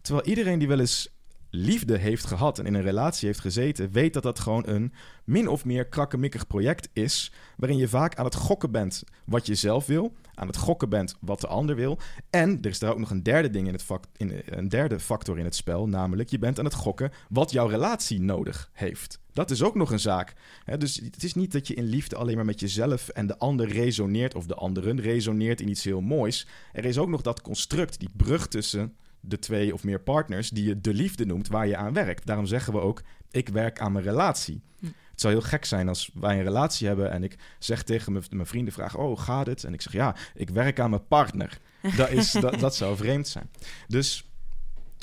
Terwijl 0.00 0.26
iedereen 0.26 0.58
die 0.58 0.68
wel 0.68 0.80
eens 0.80 1.08
liefde 1.50 1.98
heeft 1.98 2.26
gehad 2.26 2.58
en 2.58 2.66
in 2.66 2.74
een 2.74 2.82
relatie 2.82 3.26
heeft 3.26 3.40
gezeten, 3.40 3.90
weet 3.90 4.12
dat 4.12 4.22
dat 4.22 4.38
gewoon 4.38 4.68
een 4.68 4.92
min 5.24 5.48
of 5.48 5.64
meer 5.64 5.86
krakkemikkig 5.86 6.46
project 6.46 6.88
is, 6.92 7.32
waarin 7.56 7.78
je 7.78 7.88
vaak 7.88 8.16
aan 8.16 8.24
het 8.24 8.34
gokken 8.34 8.70
bent 8.70 9.04
wat 9.24 9.46
je 9.46 9.54
zelf 9.54 9.86
wil, 9.86 10.12
aan 10.34 10.46
het 10.46 10.56
gokken 10.56 10.88
bent 10.88 11.16
wat 11.20 11.40
de 11.40 11.46
ander 11.46 11.76
wil. 11.76 11.98
En 12.30 12.58
er 12.62 12.70
is 12.70 12.78
daar 12.78 12.90
ook 12.90 12.98
nog 12.98 13.10
een 13.10 13.22
derde 13.22 13.50
ding 13.50 13.66
in 13.66 13.72
het 13.72 13.82
vak, 13.82 14.04
in, 14.16 14.42
een 14.44 14.68
derde 14.68 15.00
factor 15.00 15.38
in 15.38 15.44
het 15.44 15.54
spel, 15.54 15.88
namelijk 15.88 16.28
je 16.28 16.38
bent 16.38 16.58
aan 16.58 16.64
het 16.64 16.74
gokken 16.74 17.12
wat 17.28 17.50
jouw 17.50 17.66
relatie 17.66 18.20
nodig 18.20 18.70
heeft. 18.72 19.20
Dat 19.32 19.50
is 19.50 19.62
ook 19.62 19.74
nog 19.74 19.90
een 19.90 20.00
zaak. 20.00 20.34
Dus 20.78 20.96
het 20.96 21.22
is 21.22 21.34
niet 21.34 21.52
dat 21.52 21.66
je 21.66 21.74
in 21.74 21.84
liefde 21.84 22.16
alleen 22.16 22.36
maar 22.36 22.44
met 22.44 22.60
jezelf 22.60 23.08
en 23.08 23.26
de 23.26 23.38
ander 23.38 23.68
resoneert, 23.68 24.34
of 24.34 24.46
de 24.46 24.54
anderen 24.54 25.00
resoneert 25.00 25.60
in 25.60 25.68
iets 25.68 25.84
heel 25.84 26.00
moois. 26.00 26.46
Er 26.72 26.84
is 26.84 26.98
ook 26.98 27.08
nog 27.08 27.22
dat 27.22 27.40
construct, 27.40 27.98
die 27.98 28.10
brug 28.16 28.48
tussen 28.48 28.96
de 29.24 29.38
twee 29.38 29.74
of 29.74 29.84
meer 29.84 30.00
partners, 30.00 30.50
die 30.50 30.64
je 30.64 30.80
de 30.80 30.94
liefde 30.94 31.26
noemt, 31.26 31.48
waar 31.48 31.66
je 31.66 31.76
aan 31.76 31.92
werkt. 31.92 32.26
Daarom 32.26 32.46
zeggen 32.46 32.72
we 32.72 32.80
ook, 32.80 33.02
ik 33.30 33.48
werk 33.48 33.80
aan 33.80 33.92
mijn 33.92 34.04
relatie. 34.04 34.62
Hm. 34.78 34.86
Het 34.86 35.20
zou 35.20 35.32
heel 35.32 35.42
gek 35.42 35.64
zijn 35.64 35.88
als 35.88 36.10
wij 36.14 36.36
een 36.36 36.44
relatie 36.44 36.86
hebben 36.86 37.10
en 37.10 37.22
ik 37.22 37.36
zeg 37.58 37.82
tegen 37.82 38.12
mijn, 38.12 38.46
vrienden, 38.46 38.72
vraag, 38.72 38.96
oh, 38.96 39.18
gaat 39.18 39.46
het? 39.46 39.64
En 39.64 39.72
ik 39.72 39.82
zeg, 39.82 39.92
ja, 39.92 40.16
ik 40.34 40.50
werk 40.50 40.80
aan 40.80 40.90
mijn 40.90 41.06
partner. 41.06 41.58
Dat, 41.96 42.10
is, 42.10 42.32
dat, 42.32 42.58
dat 42.58 42.76
zou 42.76 42.96
vreemd 42.96 43.28
zijn. 43.28 43.50
Dus, 43.88 44.30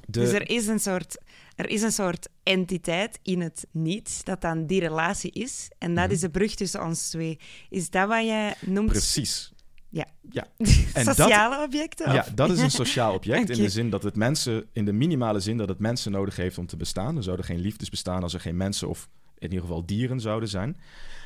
de, 0.05 0.19
Dus 0.19 0.31
er 0.31 0.49
is 0.49 0.67
een 0.67 0.79
soort 0.79 1.17
er 1.55 1.69
is 1.69 1.81
een 1.81 1.91
soort 1.91 2.29
entiteit 2.43 3.19
in 3.23 3.41
het 3.41 3.67
niet, 3.71 4.25
dat 4.25 4.41
dan 4.41 4.65
die 4.65 4.79
relatie 4.79 5.31
is. 5.31 5.69
En 5.77 5.95
dat 5.95 6.03
Mhm. 6.03 6.13
is 6.13 6.19
de 6.19 6.29
brug 6.29 6.55
tussen 6.55 6.83
ons 6.83 7.09
twee. 7.09 7.39
Is 7.69 7.89
dat 7.89 8.07
wat 8.07 8.25
jij 8.25 8.55
noemt 8.59 8.89
Precies. 8.89 9.51
Ja. 9.89 10.05
ja. 10.29 10.47
En 10.93 11.05
dat- 11.05 11.15
sociale 11.15 11.63
objecten? 11.63 12.13
Ja, 12.13 12.19
of- 12.19 12.31
dat 12.35 12.49
is 12.49 12.59
een 12.59 12.71
sociaal 12.85 13.13
object 13.13 13.49
in 13.49 13.57
de 13.57 13.69
zin 13.69 13.89
dat 13.89 14.03
het 14.03 14.15
mensen, 14.15 14.65
in 14.73 14.85
de 14.85 14.93
minimale 14.93 15.39
zin 15.39 15.57
dat 15.57 15.69
het 15.69 15.79
mensen 15.79 16.11
nodig 16.11 16.35
heeft 16.35 16.57
om 16.57 16.67
te 16.67 16.77
bestaan. 16.77 17.17
Er 17.17 17.23
zouden 17.23 17.45
geen 17.45 17.59
liefdes 17.59 17.89
bestaan 17.89 18.23
als 18.23 18.33
er 18.33 18.39
geen 18.39 18.57
mensen 18.57 18.87
of 18.89 19.09
in 19.37 19.47
ieder 19.49 19.61
geval 19.61 19.85
dieren 19.85 20.19
zouden 20.19 20.49
zijn. 20.49 20.77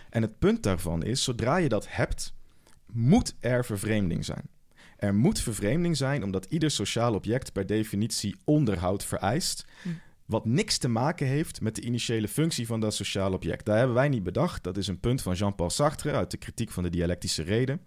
En 0.09 0.21
het 0.21 0.39
punt 0.39 0.63
daarvan 0.63 1.03
is, 1.03 1.23
zodra 1.23 1.57
je 1.57 1.69
dat 1.69 1.85
hebt, 1.89 2.33
moet 2.91 3.35
er 3.39 3.65
vervreemding 3.65 4.25
zijn. 4.25 4.49
Er 4.97 5.15
moet 5.15 5.39
vervreemding 5.39 5.97
zijn 5.97 6.23
omdat 6.23 6.45
ieder 6.45 6.71
sociaal 6.71 7.13
object 7.13 7.51
per 7.51 7.65
definitie 7.65 8.35
onderhoud 8.43 9.03
vereist. 9.05 9.65
Hm. 9.81 9.89
Wat 10.25 10.45
niks 10.45 10.77
te 10.77 10.87
maken 10.87 11.27
heeft 11.27 11.61
met 11.61 11.75
de 11.75 11.81
initiële 11.81 12.27
functie 12.27 12.67
van 12.67 12.79
dat 12.79 12.93
sociaal 12.93 13.33
object. 13.33 13.65
Daar 13.65 13.77
hebben 13.77 13.95
wij 13.95 14.09
niet 14.09 14.23
bedacht. 14.23 14.63
Dat 14.63 14.77
is 14.77 14.87
een 14.87 14.99
punt 14.99 15.21
van 15.21 15.33
Jean-Paul 15.33 15.69
Sartre 15.69 16.11
uit 16.11 16.31
de 16.31 16.37
kritiek 16.37 16.71
van 16.71 16.83
de 16.83 16.89
dialectische 16.89 17.43
reden. 17.43 17.81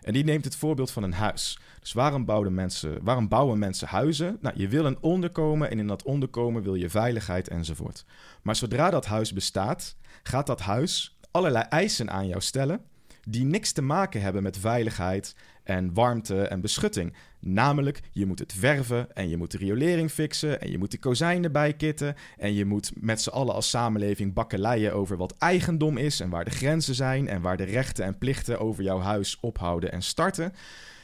En 0.00 0.12
die 0.12 0.24
neemt 0.24 0.44
het 0.44 0.56
voorbeeld 0.56 0.90
van 0.90 1.02
een 1.02 1.12
huis. 1.12 1.58
Dus 1.80 1.92
waarom 1.92 2.24
bouwen 2.24 2.54
mensen, 2.54 2.98
waarom 3.02 3.28
bouwen 3.28 3.58
mensen 3.58 3.88
huizen? 3.88 4.38
Nou, 4.40 4.58
je 4.58 4.68
wil 4.68 4.84
een 4.84 4.98
onderkomen 5.00 5.70
en 5.70 5.78
in 5.78 5.86
dat 5.86 6.02
onderkomen 6.02 6.62
wil 6.62 6.74
je 6.74 6.90
veiligheid 6.90 7.48
enzovoort. 7.48 8.04
Maar 8.42 8.56
zodra 8.56 8.90
dat 8.90 9.06
huis 9.06 9.32
bestaat, 9.32 9.96
gaat 10.22 10.46
dat 10.46 10.60
huis 10.60 11.18
allerlei 11.30 11.64
eisen 11.68 12.10
aan 12.10 12.26
jou 12.26 12.40
stellen 12.40 12.80
die 13.28 13.44
niks 13.44 13.72
te 13.72 13.82
maken 13.82 14.22
hebben 14.22 14.42
met 14.42 14.58
veiligheid 14.58 15.34
en 15.62 15.94
warmte 15.94 16.42
en 16.42 16.60
beschutting. 16.60 17.14
Namelijk, 17.40 18.00
je 18.12 18.26
moet 18.26 18.38
het 18.38 18.52
verven 18.52 19.14
en 19.14 19.28
je 19.28 19.36
moet 19.36 19.50
de 19.50 19.58
riolering 19.58 20.10
fixen 20.10 20.60
en 20.60 20.70
je 20.70 20.78
moet 20.78 20.90
de 20.90 20.98
kozijnen 20.98 21.52
bijkitten 21.52 22.14
en 22.36 22.54
je 22.54 22.64
moet 22.64 22.92
met 22.94 23.20
z'n 23.20 23.30
allen 23.30 23.54
als 23.54 23.70
samenleving 23.70 24.32
bakkeleien 24.32 24.94
over 24.94 25.16
wat 25.16 25.34
eigendom 25.38 25.96
is 25.96 26.20
en 26.20 26.30
waar 26.30 26.44
de 26.44 26.50
grenzen 26.50 26.94
zijn 26.94 27.28
en 27.28 27.40
waar 27.40 27.56
de 27.56 27.64
rechten 27.64 28.04
en 28.04 28.18
plichten 28.18 28.60
over 28.60 28.82
jouw 28.82 29.00
huis 29.00 29.40
ophouden 29.40 29.92
en 29.92 30.02
starten. 30.02 30.52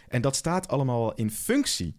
En 0.08 0.20
dat 0.20 0.37
staat 0.37 0.68
allemaal 0.68 1.14
in 1.14 1.30
functie 1.30 1.96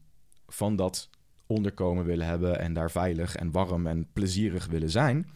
van 0.48 0.76
dat 0.76 1.10
onderkomen 1.48 2.06
willen 2.06 2.28
hebben 2.28 2.60
en 2.60 2.74
daar 2.74 2.92
veilig 2.92 3.36
en 3.36 3.52
warm 3.52 3.88
en 3.88 4.08
plezierig 4.14 4.68
willen 4.68 4.90
zijn. 4.90 5.28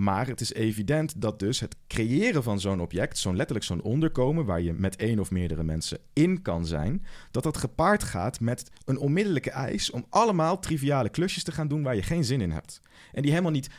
Maar 0.00 0.26
het 0.26 0.40
is 0.40 0.52
evident 0.52 1.20
dat 1.20 1.38
dus 1.38 1.60
het 1.60 1.76
creëren 1.86 2.42
van 2.42 2.60
zo'n 2.60 2.80
object, 2.80 3.18
zo'n 3.18 3.36
letterlijk 3.36 3.66
zo'n 3.66 3.82
onderkomen 3.82 4.44
waar 4.44 4.60
je 4.60 4.72
met 4.72 4.96
één 4.96 5.18
of 5.18 5.30
meerdere 5.30 5.62
mensen 5.62 5.98
in 6.12 6.42
kan 6.42 6.66
zijn, 6.66 7.04
dat 7.30 7.42
dat 7.42 7.56
gepaard 7.56 8.02
gaat 8.02 8.40
met 8.40 8.70
een 8.84 8.98
onmiddellijke 8.98 9.50
eis 9.50 9.90
om 9.90 10.06
allemaal 10.08 10.58
triviale 10.58 11.08
klusjes 11.08 11.44
te 11.44 11.52
gaan 11.52 11.68
doen 11.68 11.82
waar 11.82 11.94
je 11.94 12.02
geen 12.02 12.24
zin 12.24 12.40
in 12.40 12.50
hebt. 12.50 12.82
En 13.12 13.22
die 13.22 13.30
helemaal 13.30 13.52
niet 13.52 13.70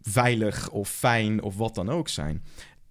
veilig 0.00 0.70
of 0.70 0.88
fijn 0.88 1.42
of 1.42 1.56
wat 1.56 1.74
dan 1.74 1.90
ook 1.90 2.08
zijn. 2.08 2.44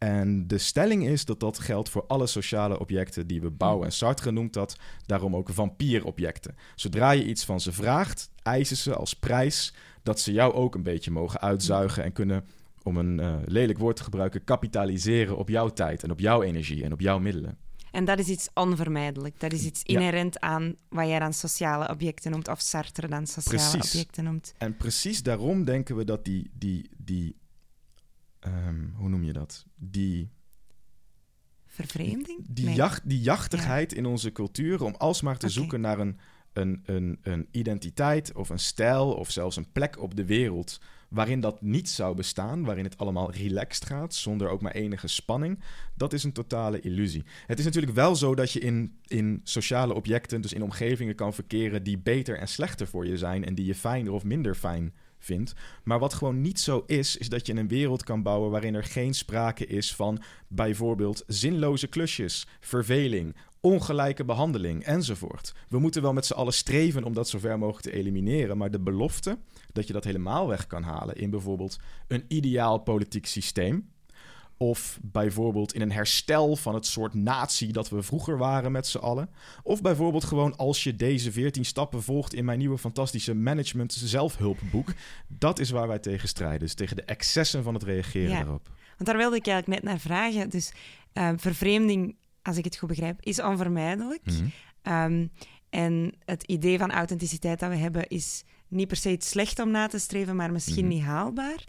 En 0.04 0.48
de 0.48 0.58
stelling 0.58 1.08
is 1.08 1.26
dat 1.26 1.40
dat 1.40 1.60
geldt 1.60 1.90
voor 1.90 2.04
alle 2.08 2.28
sociale 2.28 2.80
objecten 2.80 3.28
die 3.28 3.42
we 3.42 3.50
bouwen. 3.52 3.86
En 3.86 3.92
Sartre 3.92 4.32
noemt 4.32 4.54
dat 4.54 4.76
daarom 5.06 5.36
ook 5.36 5.50
vampierobjecten. 5.50 6.56
Zodra 6.76 7.12
je 7.12 7.26
iets 7.26 7.46
van 7.46 7.60
ze 7.60 7.72
vraagt, 7.72 8.30
eisen 8.44 8.78
ze 8.78 8.96
als 8.96 9.14
prijs 9.14 9.74
dat 10.04 10.20
ze 10.20 10.32
jou 10.32 10.54
ook 10.54 10.76
een 10.76 10.84
beetje 10.84 11.12
mogen 11.12 11.42
uitzuigen 11.42 12.04
en 12.04 12.14
kunnen, 12.14 12.46
om 12.84 12.98
een 12.98 13.20
eh, 13.20 13.36
lelijk 13.46 13.80
woord 13.80 13.96
te 13.96 14.04
gebruiken, 14.04 14.44
kapitaliseren 14.44 15.38
op 15.38 15.50
jouw 15.50 15.70
tijd 15.70 16.04
en 16.04 16.12
op 16.12 16.20
jouw 16.20 16.42
energie 16.42 16.84
en 16.84 16.94
op 16.94 17.00
jouw 17.00 17.20
middelen. 17.20 17.58
En 17.92 18.06
dat 18.06 18.20
is 18.20 18.28
iets 18.28 18.50
onvermijdelijk. 18.54 19.40
Dat 19.40 19.54
is 19.54 19.64
iets 19.64 19.82
Ja. 19.84 20.00
inherent 20.00 20.40
aan 20.40 20.76
wat 20.90 21.08
jij 21.08 21.20
dan 21.20 21.34
sociale 21.34 21.90
objecten 21.90 22.32
noemt, 22.32 22.48
of 22.48 22.62
Sartre 22.62 23.08
dan 23.08 23.28
sociale 23.28 23.58
Precies. 23.58 23.94
objecten 23.94 24.24
noemt. 24.24 24.54
En 24.58 24.78
precies 24.78 25.24
daarom 25.24 25.64
denken 25.66 25.96
we 25.96 26.04
dat 26.04 26.26
die, 26.26 26.50
die, 26.54 26.90
die 26.98 27.36
ehm, 28.42 28.86
hoe 28.96 29.10
noem 29.10 29.24
je 29.24 29.34
dat? 29.34 29.66
Die 29.76 30.30
Vervreemding? 31.66 32.46
Die, 32.48 32.66
Nee. 32.66 32.76
jacht, 32.76 33.02
die 33.10 33.20
jachtigheid 33.22 33.94
in 33.94 34.06
onze 34.06 34.32
cultuur 34.32 34.84
om 34.84 34.96
alsmaar 34.98 35.38
te 35.38 35.50
zoeken 35.50 35.82
naar 35.82 36.00
een, 36.00 36.20
een, 36.54 36.82
een, 36.86 37.20
een 37.22 37.48
identiteit 37.52 38.34
of 38.34 38.50
een 38.50 38.60
stijl 38.60 39.14
of 39.14 39.32
zelfs 39.32 39.56
een 39.56 39.72
plek 39.72 40.00
op 40.00 40.16
de 40.16 40.26
wereld 40.26 40.80
waarin 41.10 41.40
dat 41.40 41.62
niet 41.62 41.90
zou 41.90 42.16
bestaan, 42.16 42.64
waarin 42.64 42.84
het 42.84 42.98
allemaal 42.98 43.32
relaxed 43.32 43.86
gaat, 43.86 44.14
zonder 44.14 44.50
ook 44.50 44.62
maar 44.62 44.72
enige 44.72 45.08
spanning, 45.08 45.60
dat 45.96 46.14
is 46.14 46.24
een 46.24 46.32
totale 46.32 46.80
illusie. 46.80 47.24
Het 47.48 47.60
is 47.60 47.66
natuurlijk 47.66 47.94
wel 47.94 48.16
zo 48.16 48.36
dat 48.36 48.52
je 48.52 48.60
in, 48.60 49.00
in 49.08 49.42
sociale 49.44 49.94
objecten, 49.94 50.42
dus 50.42 50.54
in 50.54 50.64
omgevingen 50.64 51.16
kan 51.16 51.34
verkeren 51.34 51.84
die 51.84 51.98
beter 51.98 52.38
en 52.38 52.48
slechter 52.48 52.88
voor 52.88 53.08
je 53.08 53.18
zijn 53.18 53.46
en 53.46 53.56
die 53.56 53.66
je 53.66 53.76
fijner 53.76 54.14
of 54.14 54.24
minder 54.24 54.56
fijn 54.56 54.94
vindt. 55.24 55.54
Maar 55.84 56.00
wat 56.00 56.14
gewoon 56.14 56.42
niet 56.42 56.60
zo 56.60 56.84
is, 56.86 57.18
is 57.18 57.30
dat 57.30 57.46
je 57.46 57.54
een 57.54 57.68
wereld 57.68 58.04
kan 58.04 58.22
bouwen 58.22 58.52
waarin 58.52 58.76
er 58.76 58.84
geen 58.84 59.14
sprake 59.14 59.66
is 59.66 59.96
van 59.96 60.22
bijvoorbeeld 60.48 61.24
zinloze 61.28 61.88
klusjes, 61.88 62.48
verveling, 62.60 63.36
ongelijke 63.60 64.26
behandeling 64.26 64.84
enzovoort. 64.84 65.54
We 65.70 65.80
moeten 65.80 66.02
wel 66.02 66.14
met 66.14 66.26
z'n 66.26 66.34
allen 66.34 66.54
streven 66.54 67.04
om 67.04 67.14
dat 67.14 67.30
zo 67.30 67.40
ver 67.40 67.60
mogelijk 67.60 67.86
te 67.86 67.94
elimineren, 67.94 68.58
maar 68.58 68.72
de 68.72 68.80
belofte 68.80 69.38
dat 69.72 69.88
je 69.88 69.94
dat 69.94 70.04
helemaal 70.04 70.48
weg 70.48 70.68
kan 70.68 70.84
halen 70.84 71.16
in 71.16 71.30
bijvoorbeeld 71.30 71.78
een 72.08 72.26
ideaal 72.28 72.78
politiek 72.78 73.26
systeem. 73.26 73.91
Of 74.62 75.00
bijvoorbeeld 75.02 75.74
in 75.74 75.82
een 75.82 75.92
herstel 75.92 76.56
van 76.56 76.74
het 76.74 76.86
soort 76.86 77.14
natie 77.14 77.72
dat 77.72 77.90
we 77.90 78.02
vroeger 78.04 78.38
waren 78.38 78.72
met 78.72 78.88
z'n 78.88 78.98
allen. 78.98 79.30
Of 79.64 79.82
bijvoorbeeld 79.82 80.24
gewoon 80.24 80.56
als 80.58 80.84
je 80.84 80.96
deze 80.96 81.32
14 81.32 81.66
stappen 81.66 82.04
volgt 82.04 82.34
in 82.34 82.46
mijn 82.46 82.58
nieuwe 82.58 82.78
fantastische 82.78 83.34
management 83.34 83.94
zelfhulpboek. 83.94 84.94
Dat 85.28 85.60
is 85.60 85.70
waar 85.70 85.88
wij 85.88 86.00
tegen 86.00 86.28
strijden. 86.28 86.60
Dus 86.60 86.74
tegen 86.74 86.96
de 86.96 87.04
excessen 87.04 87.64
van 87.64 87.74
het 87.74 87.84
reageren 87.84 88.30
Ja. 88.30 88.38
daarop. 88.40 88.70
Want 88.98 89.06
daar 89.10 89.18
wilde 89.18 89.36
ik 89.36 89.48
eigenlijk 89.48 89.84
net 89.84 89.92
naar 89.92 90.00
vragen. 90.02 90.50
Dus 90.50 90.72
eh, 91.14 91.30
vervreemding, 91.36 92.16
als 92.42 92.58
ik 92.58 92.64
het 92.64 92.78
goed 92.78 92.90
begrijp, 92.90 93.22
is 93.22 93.42
onvermijdelijk. 93.42 94.22
Mhm. 94.26 94.46
Ehm, 94.82 95.28
en 95.70 96.14
het 96.26 96.44
idee 96.44 96.78
van 96.78 96.92
authenticiteit 96.92 97.60
dat 97.60 97.70
we 97.70 97.76
hebben 97.76 98.08
is 98.08 98.44
niet 98.68 98.88
per 98.88 98.98
se 98.98 99.12
iets 99.12 99.30
slecht 99.30 99.60
om 99.60 99.72
na 99.72 99.88
te 99.88 100.00
streven, 100.00 100.36
maar 100.36 100.52
misschien 100.52 100.86
Mhm. 100.86 100.94
niet 100.94 101.04
haalbaar. 101.04 101.64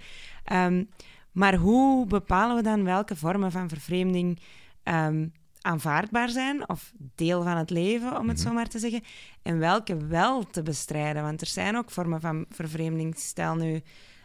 Ehm, 0.44 0.84
maar 1.32 1.54
hoe 1.54 2.06
bepalen 2.06 2.56
we 2.56 2.62
dan 2.62 2.84
welke 2.84 3.16
vormen 3.16 3.52
van 3.52 3.68
vervreemding 3.68 4.38
ehm, 4.82 5.26
aanvaardbaar 5.60 6.28
zijn 6.28 6.68
of 6.68 6.92
deel 7.14 7.42
van 7.42 7.56
het 7.56 7.70
leven, 7.70 8.18
om 8.18 8.28
het 8.28 8.36
Mhm. 8.38 8.46
zo 8.46 8.52
maar 8.54 8.68
te 8.68 8.78
zeggen, 8.78 9.02
en 9.42 9.58
welke 9.58 9.96
wel 10.06 10.46
te 10.46 10.62
bestrijden? 10.62 11.22
Want 11.22 11.40
er 11.40 11.46
zijn 11.46 11.76
ook 11.76 11.90
vormen 11.90 12.20
van 12.20 12.44
vervreemding. 12.50 13.18
Stel 13.18 13.54
nu 13.54 13.80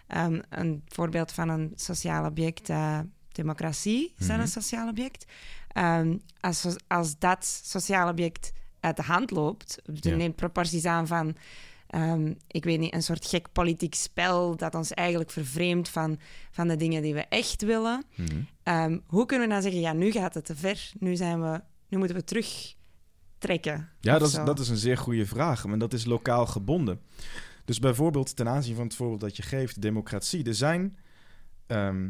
ehm, 0.07 0.41
een 0.49 0.81
voorbeeld 0.85 1.31
van 1.31 1.49
een 1.49 1.71
sociaal 1.75 2.25
object, 2.25 2.69
eh, 2.69 2.99
democratie, 3.31 4.13
is 4.17 4.27
dat 4.27 4.35
Mhm. 4.35 4.39
een 4.39 4.47
sociaal 4.47 4.87
object? 4.89 5.25
Ehm, 5.67 6.17
als, 6.39 6.75
als 6.87 7.19
dat 7.19 7.45
sociaal 7.63 8.09
object 8.09 8.51
uit 8.79 8.95
de 8.95 9.03
hand 9.03 9.31
loopt, 9.31 9.81
Ja. 9.93 10.15
neemt 10.15 10.35
proporties 10.35 10.85
aan 10.85 11.07
van, 11.07 11.35
ehm, 11.87 12.33
ik 12.47 12.63
weet 12.63 12.79
niet, 12.79 12.93
een 12.93 13.03
soort 13.03 13.25
gek 13.25 13.51
politiek 13.51 13.95
spel 13.95 14.55
dat 14.55 14.75
ons 14.75 14.93
eigenlijk 14.93 15.31
vervreemdt 15.31 15.89
van, 15.89 16.19
van 16.51 16.67
de 16.67 16.75
dingen 16.75 17.01
die 17.01 17.13
we 17.13 17.25
echt 17.29 17.61
willen. 17.61 18.03
Mhm. 18.15 18.41
Ehm, 18.63 18.99
hoe 19.05 19.25
kunnen 19.25 19.47
we 19.47 19.53
dan 19.53 19.61
zeggen, 19.61 19.81
ja, 19.81 19.93
nu 19.93 20.11
gaat 20.11 20.33
het 20.33 20.45
te 20.45 20.55
ver, 20.55 20.91
nu, 20.99 21.15
zijn 21.15 21.41
we, 21.41 21.61
nu 21.89 21.97
moeten 21.97 22.15
we 22.15 22.23
terugtrekken? 22.23 23.89
Ja, 23.99 24.17
dat 24.17 24.27
is, 24.27 24.33
dat 24.33 24.59
is 24.59 24.69
een 24.69 24.77
zeer 24.77 24.97
goede 24.97 25.25
vraag. 25.25 25.65
Maar 25.65 25.77
dat 25.77 25.93
is 25.93 26.05
lokaal 26.05 26.45
gebonden. 26.45 27.01
Dus 27.65 27.79
bijvoorbeeld 27.79 28.35
ten 28.35 28.47
aanzien 28.47 28.75
van 28.75 28.85
het 28.85 28.95
voorbeeld 28.95 29.19
dat 29.19 29.37
je 29.37 29.43
geeft, 29.43 29.81
democratie. 29.81 30.45
Er 30.45 30.55
zijn 30.55 30.97
ehm, 31.67 32.09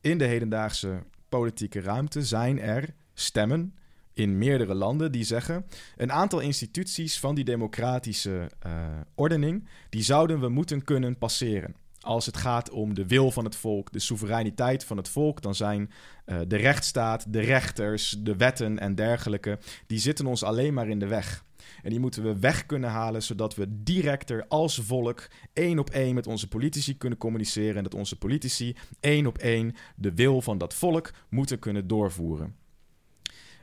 in 0.00 0.18
de 0.18 0.24
hedendaagse 0.24 1.02
politieke 1.28 1.80
ruimte 1.80 2.24
zijn 2.24 2.60
er 2.60 2.94
stemmen 3.14 3.74
in 4.18 4.38
meerdere 4.38 4.74
landen 4.74 5.12
die 5.12 5.24
zeggen... 5.24 5.66
een 5.96 6.12
aantal 6.12 6.40
instituties 6.40 7.18
van 7.18 7.34
die 7.34 7.44
democratische 7.44 8.50
eh, 8.58 8.72
ordening... 9.14 9.68
die 9.88 10.02
zouden 10.02 10.40
we 10.40 10.48
moeten 10.48 10.84
kunnen 10.84 11.18
passeren. 11.18 11.74
Als 12.00 12.26
het 12.26 12.36
gaat 12.36 12.70
om 12.70 12.94
de 12.94 13.06
wil 13.06 13.30
van 13.30 13.44
het 13.44 13.56
volk, 13.56 13.92
de 13.92 13.98
soevereiniteit 13.98 14.84
van 14.84 14.96
het 14.96 15.08
volk... 15.08 15.42
dan 15.42 15.54
zijn 15.54 15.90
eh, 16.24 16.38
de 16.48 16.56
rechtsstaat, 16.56 17.32
de 17.32 17.40
rechters, 17.40 18.16
de 18.18 18.36
wetten 18.36 18.78
en 18.78 18.94
dergelijke... 18.94 19.58
die 19.86 19.98
zitten 19.98 20.26
ons 20.26 20.42
alleen 20.42 20.74
maar 20.74 20.88
in 20.88 20.98
de 20.98 21.06
weg. 21.06 21.44
En 21.82 21.90
die 21.90 22.00
moeten 22.00 22.22
we 22.22 22.38
weg 22.38 22.66
kunnen 22.66 22.90
halen, 22.90 23.22
zodat 23.22 23.54
we 23.54 23.82
directer 23.82 24.44
als 24.48 24.78
volk 24.78 25.28
één 25.52 25.78
op 25.78 25.90
één 25.90 26.14
met 26.14 26.26
onze 26.26 26.48
politici 26.48 26.96
kunnen 26.96 27.18
communiceren. 27.18 27.76
En 27.76 27.82
dat 27.82 27.94
onze 27.94 28.16
politici 28.16 28.76
één 29.00 29.26
op 29.26 29.38
één 29.38 29.74
de 29.96 30.14
wil 30.14 30.40
van 30.40 30.58
dat 30.58 30.74
volk 30.74 31.10
moeten 31.28 31.58
kunnen 31.58 31.86
doorvoeren. 31.86 32.57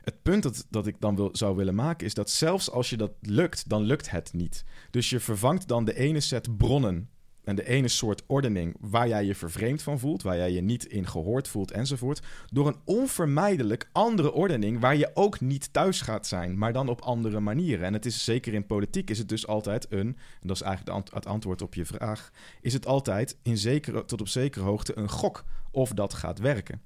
Het 0.06 0.22
punt 0.22 0.42
dat, 0.42 0.66
dat 0.70 0.86
ik 0.86 1.00
dan 1.00 1.16
wil, 1.16 1.28
zou 1.32 1.56
willen 1.56 1.74
maken 1.74 2.06
is 2.06 2.14
dat 2.14 2.30
zelfs 2.30 2.70
als 2.70 2.90
je 2.90 2.96
dat 2.96 3.12
lukt, 3.20 3.68
dan 3.68 3.82
lukt 3.82 4.10
het 4.10 4.32
niet. 4.32 4.64
Dus 4.90 5.10
je 5.10 5.20
vervangt 5.20 5.68
dan 5.68 5.84
de 5.84 5.96
ene 5.96 6.20
set 6.20 6.56
bronnen 6.56 7.10
en 7.44 7.56
de 7.56 7.66
ene 7.68 7.88
soort 7.88 8.22
ordening 8.26 8.76
waar 8.80 9.08
jij 9.08 9.24
je 9.24 9.34
vervreemd 9.34 9.82
van 9.82 9.98
voelt, 9.98 10.22
waar 10.22 10.36
jij 10.36 10.52
je 10.52 10.60
niet 10.60 10.84
in 10.84 11.06
gehoord 11.06 11.48
voelt 11.48 11.70
enzovoort, 11.70 12.22
door 12.52 12.66
een 12.66 12.80
onvermijdelijk 12.84 13.88
andere 13.92 14.32
ordening 14.32 14.80
waar 14.80 14.96
je 14.96 15.10
ook 15.14 15.40
niet 15.40 15.72
thuis 15.72 16.00
gaat 16.00 16.26
zijn, 16.26 16.58
maar 16.58 16.72
dan 16.72 16.88
op 16.88 17.00
andere 17.00 17.40
manieren. 17.40 17.86
En 17.86 17.92
het 17.92 18.06
is 18.06 18.24
zeker 18.24 18.54
in 18.54 18.66
politiek 18.66 19.10
is 19.10 19.18
het 19.18 19.28
dus 19.28 19.46
altijd 19.46 19.86
een, 19.90 20.16
en 20.40 20.48
dat 20.48 20.56
is 20.56 20.62
eigenlijk 20.62 21.14
het 21.14 21.26
antwoord 21.26 21.62
op 21.62 21.74
je 21.74 21.84
vraag, 21.84 22.30
is 22.60 22.72
het 22.72 22.86
altijd 22.86 23.38
in 23.42 23.58
zekere, 23.58 24.04
tot 24.04 24.20
op 24.20 24.28
zekere 24.28 24.64
hoogte 24.64 24.98
een 24.98 25.10
gok 25.10 25.44
of 25.70 25.90
dat 25.90 26.14
gaat 26.14 26.38
werken. 26.38 26.82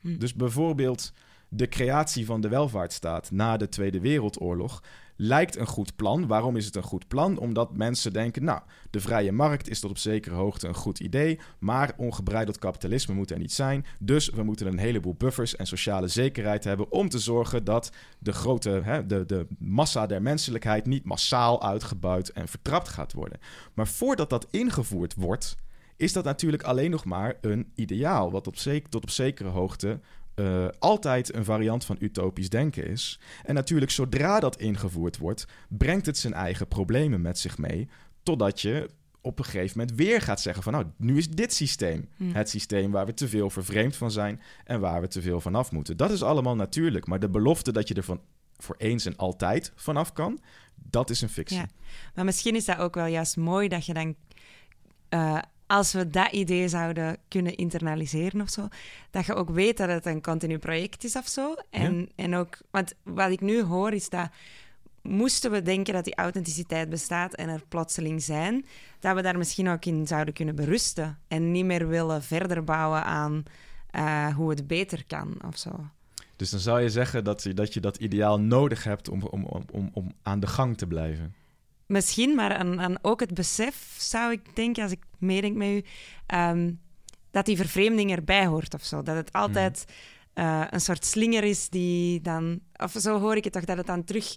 Hm. 0.00 0.18
Dus 0.18 0.34
bijvoorbeeld 0.34 1.12
de 1.56 1.68
creatie 1.68 2.26
van 2.26 2.40
de 2.40 2.48
welvaartsstaat 2.48 3.30
na 3.30 3.56
de 3.56 3.68
Tweede 3.68 4.00
Wereldoorlog 4.00 4.82
lijkt 5.16 5.56
een 5.56 5.66
goed 5.66 5.96
plan. 5.96 6.26
Waarom 6.26 6.56
is 6.56 6.64
het 6.64 6.76
een 6.76 6.82
goed 6.82 7.08
plan? 7.08 7.38
Omdat 7.38 7.76
mensen 7.76 8.12
denken, 8.12 8.44
nou, 8.44 8.60
de 8.90 9.00
vrije 9.00 9.32
markt 9.32 9.68
is 9.68 9.80
tot 9.80 9.90
op 9.90 9.98
zekere 9.98 10.34
hoogte 10.34 10.68
een 10.68 10.74
goed 10.74 11.00
idee, 11.00 11.40
maar 11.58 11.92
ongebreideld 11.96 12.58
kapitalisme 12.58 13.14
moet 13.14 13.30
er 13.30 13.38
niet 13.38 13.52
zijn. 13.52 13.86
Dus 14.00 14.30
we 14.30 14.42
moeten 14.42 14.66
een 14.66 14.78
heleboel 14.78 15.14
buffers 15.14 15.56
en 15.56 15.66
sociale 15.66 16.08
zekerheid 16.08 16.64
hebben 16.64 16.92
om 16.92 17.08
te 17.08 17.18
zorgen 17.18 17.64
dat 17.64 17.90
de 18.18 18.32
grote, 18.32 18.70
hè, 18.70 19.06
de, 19.06 19.26
de 19.26 19.46
massa 19.58 20.06
der 20.06 20.22
menselijkheid 20.22 20.86
niet 20.86 21.04
massaal 21.04 21.62
uitgebuit 21.62 22.32
en 22.32 22.48
vertrapt 22.48 22.88
gaat 22.88 23.12
worden. 23.12 23.38
Maar 23.74 23.88
voordat 23.88 24.30
dat 24.30 24.46
ingevoerd 24.50 25.14
wordt, 25.14 25.56
is 25.96 26.12
dat 26.12 26.24
natuurlijk 26.24 26.62
alleen 26.62 26.90
nog 26.90 27.04
maar 27.04 27.34
een 27.40 27.72
ideaal, 27.74 28.30
wat 28.30 28.44
tot 28.44 29.02
op 29.02 29.10
zekere 29.10 29.48
hoogte 29.48 30.00
uh, 30.36 30.66
altijd 30.78 31.34
een 31.34 31.44
variant 31.44 31.84
van 31.84 31.96
utopisch 32.00 32.48
denken 32.48 32.86
is. 32.86 33.20
En 33.44 33.54
natuurlijk, 33.54 33.90
zodra 33.90 34.40
dat 34.40 34.56
ingevoerd 34.56 35.18
wordt, 35.18 35.46
brengt 35.68 36.06
het 36.06 36.18
zijn 36.18 36.34
eigen 36.34 36.68
problemen 36.68 37.20
met 37.20 37.38
zich 37.38 37.58
mee. 37.58 37.88
Totdat 38.22 38.60
je 38.60 38.90
op 39.20 39.38
een 39.38 39.44
gegeven 39.44 39.78
moment 39.78 39.96
weer 39.96 40.20
gaat 40.20 40.40
zeggen 40.40 40.62
van 40.62 40.72
nou, 40.72 40.84
nu 40.96 41.16
is 41.16 41.28
dit 41.28 41.52
systeem 41.52 42.08
hm. 42.16 42.32
het 42.32 42.48
systeem 42.48 42.90
waar 42.90 43.06
we 43.06 43.14
te 43.14 43.28
veel 43.28 43.50
vervreemd 43.50 43.96
van 43.96 44.10
zijn 44.10 44.40
en 44.64 44.80
waar 44.80 45.00
we 45.00 45.08
te 45.08 45.22
veel 45.22 45.40
vanaf 45.40 45.72
moeten. 45.72 45.96
Dat 45.96 46.10
is 46.10 46.22
allemaal 46.22 46.56
natuurlijk, 46.56 47.06
maar 47.06 47.20
de 47.20 47.28
belofte 47.28 47.72
dat 47.72 47.88
je 47.88 47.94
er 47.94 48.02
van 48.02 48.20
voor 48.56 48.76
eens 48.78 49.06
en 49.06 49.16
altijd 49.16 49.72
vanaf 49.74 50.12
kan, 50.12 50.40
dat 50.74 51.10
is 51.10 51.20
een 51.20 51.28
fictie. 51.28 51.56
Ja. 51.56 51.68
Maar 52.14 52.24
misschien 52.24 52.54
is 52.54 52.64
dat 52.64 52.78
ook 52.78 52.94
wel 52.94 53.06
juist 53.06 53.36
mooi 53.36 53.68
dat 53.68 53.86
je 53.86 53.94
dan 53.94 54.14
uh, 55.10 55.38
als 55.66 55.92
we 55.92 56.10
dat 56.10 56.32
idee 56.32 56.68
zouden 56.68 57.16
kunnen 57.28 57.56
internaliseren 57.56 58.40
of 58.40 58.48
zo, 58.48 58.68
dat 59.10 59.26
je 59.26 59.34
ook 59.34 59.50
weet 59.50 59.76
dat 59.76 59.88
het 59.88 60.06
een 60.06 60.22
continu 60.22 60.58
project 60.58 61.04
is 61.04 61.16
of 61.16 61.28
zo. 61.28 61.54
En, 61.70 62.08
en 62.14 62.34
ook, 62.34 62.58
want 62.70 62.94
wat 63.02 63.30
ik 63.30 63.40
nu 63.40 63.62
hoor 63.62 63.92
is 63.92 64.08
dat 64.08 64.28
moesten 65.02 65.50
we 65.50 65.62
denken 65.62 65.94
dat 65.94 66.04
die 66.04 66.14
authenticiteit 66.14 66.88
bestaat 66.88 67.34
en 67.34 67.48
er 67.48 67.62
plotseling 67.68 68.22
zijn, 68.22 68.66
dat 69.00 69.14
we 69.14 69.22
daar 69.22 69.38
misschien 69.38 69.68
ook 69.68 69.84
in 69.84 70.06
zouden 70.06 70.34
kunnen 70.34 70.54
berusten 70.54 71.18
en 71.28 71.52
niet 71.52 71.64
meer 71.64 71.88
willen 71.88 72.22
verder 72.22 72.64
bouwen 72.64 73.04
aan 73.04 73.42
uh, 73.92 74.34
hoe 74.34 74.50
het 74.50 74.66
beter 74.66 75.04
kan 75.06 75.36
of 75.46 75.58
zo. 75.58 75.70
Dus 76.36 76.50
dan 76.50 76.60
zou 76.60 76.80
je 76.80 76.90
zeggen 76.90 77.24
dat 77.24 77.42
je 77.42 77.54
dat, 77.54 77.74
je 77.74 77.80
dat 77.80 77.96
ideaal 77.96 78.40
nodig 78.40 78.84
hebt 78.84 79.08
om, 79.08 79.22
om, 79.22 79.46
om, 79.72 79.90
om 79.92 80.12
aan 80.22 80.40
de 80.40 80.46
gang 80.46 80.76
te 80.76 80.86
blijven. 80.86 81.34
Misschien, 81.94 82.34
maar 82.34 82.56
aan, 82.56 82.98
ook 83.02 83.20
het 83.20 83.34
besef 83.34 83.94
zou 83.98 84.32
ik 84.32 84.56
denken, 84.56 84.82
als 84.82 84.92
ik 84.92 85.02
meedenk 85.18 85.56
met 85.56 85.68
u, 85.68 85.84
ehm, 86.26 86.72
dat 87.30 87.46
die 87.46 87.56
vervreemding 87.56 88.10
erbij 88.10 88.46
hoort 88.46 88.74
of 88.74 88.84
zo. 88.84 89.02
Dat 89.02 89.16
het 89.16 89.32
altijd 89.32 89.84
uh, 90.34 90.64
een 90.70 90.80
soort 90.80 91.04
slinger 91.04 91.44
is 91.44 91.68
die 91.68 92.20
dan, 92.20 92.60
of 92.76 92.92
zo 92.98 93.20
hoor 93.20 93.36
ik 93.36 93.44
het 93.44 93.52
toch, 93.52 93.64
dat 93.64 93.76
het 93.76 93.86
dan 93.86 94.04
terug. 94.04 94.36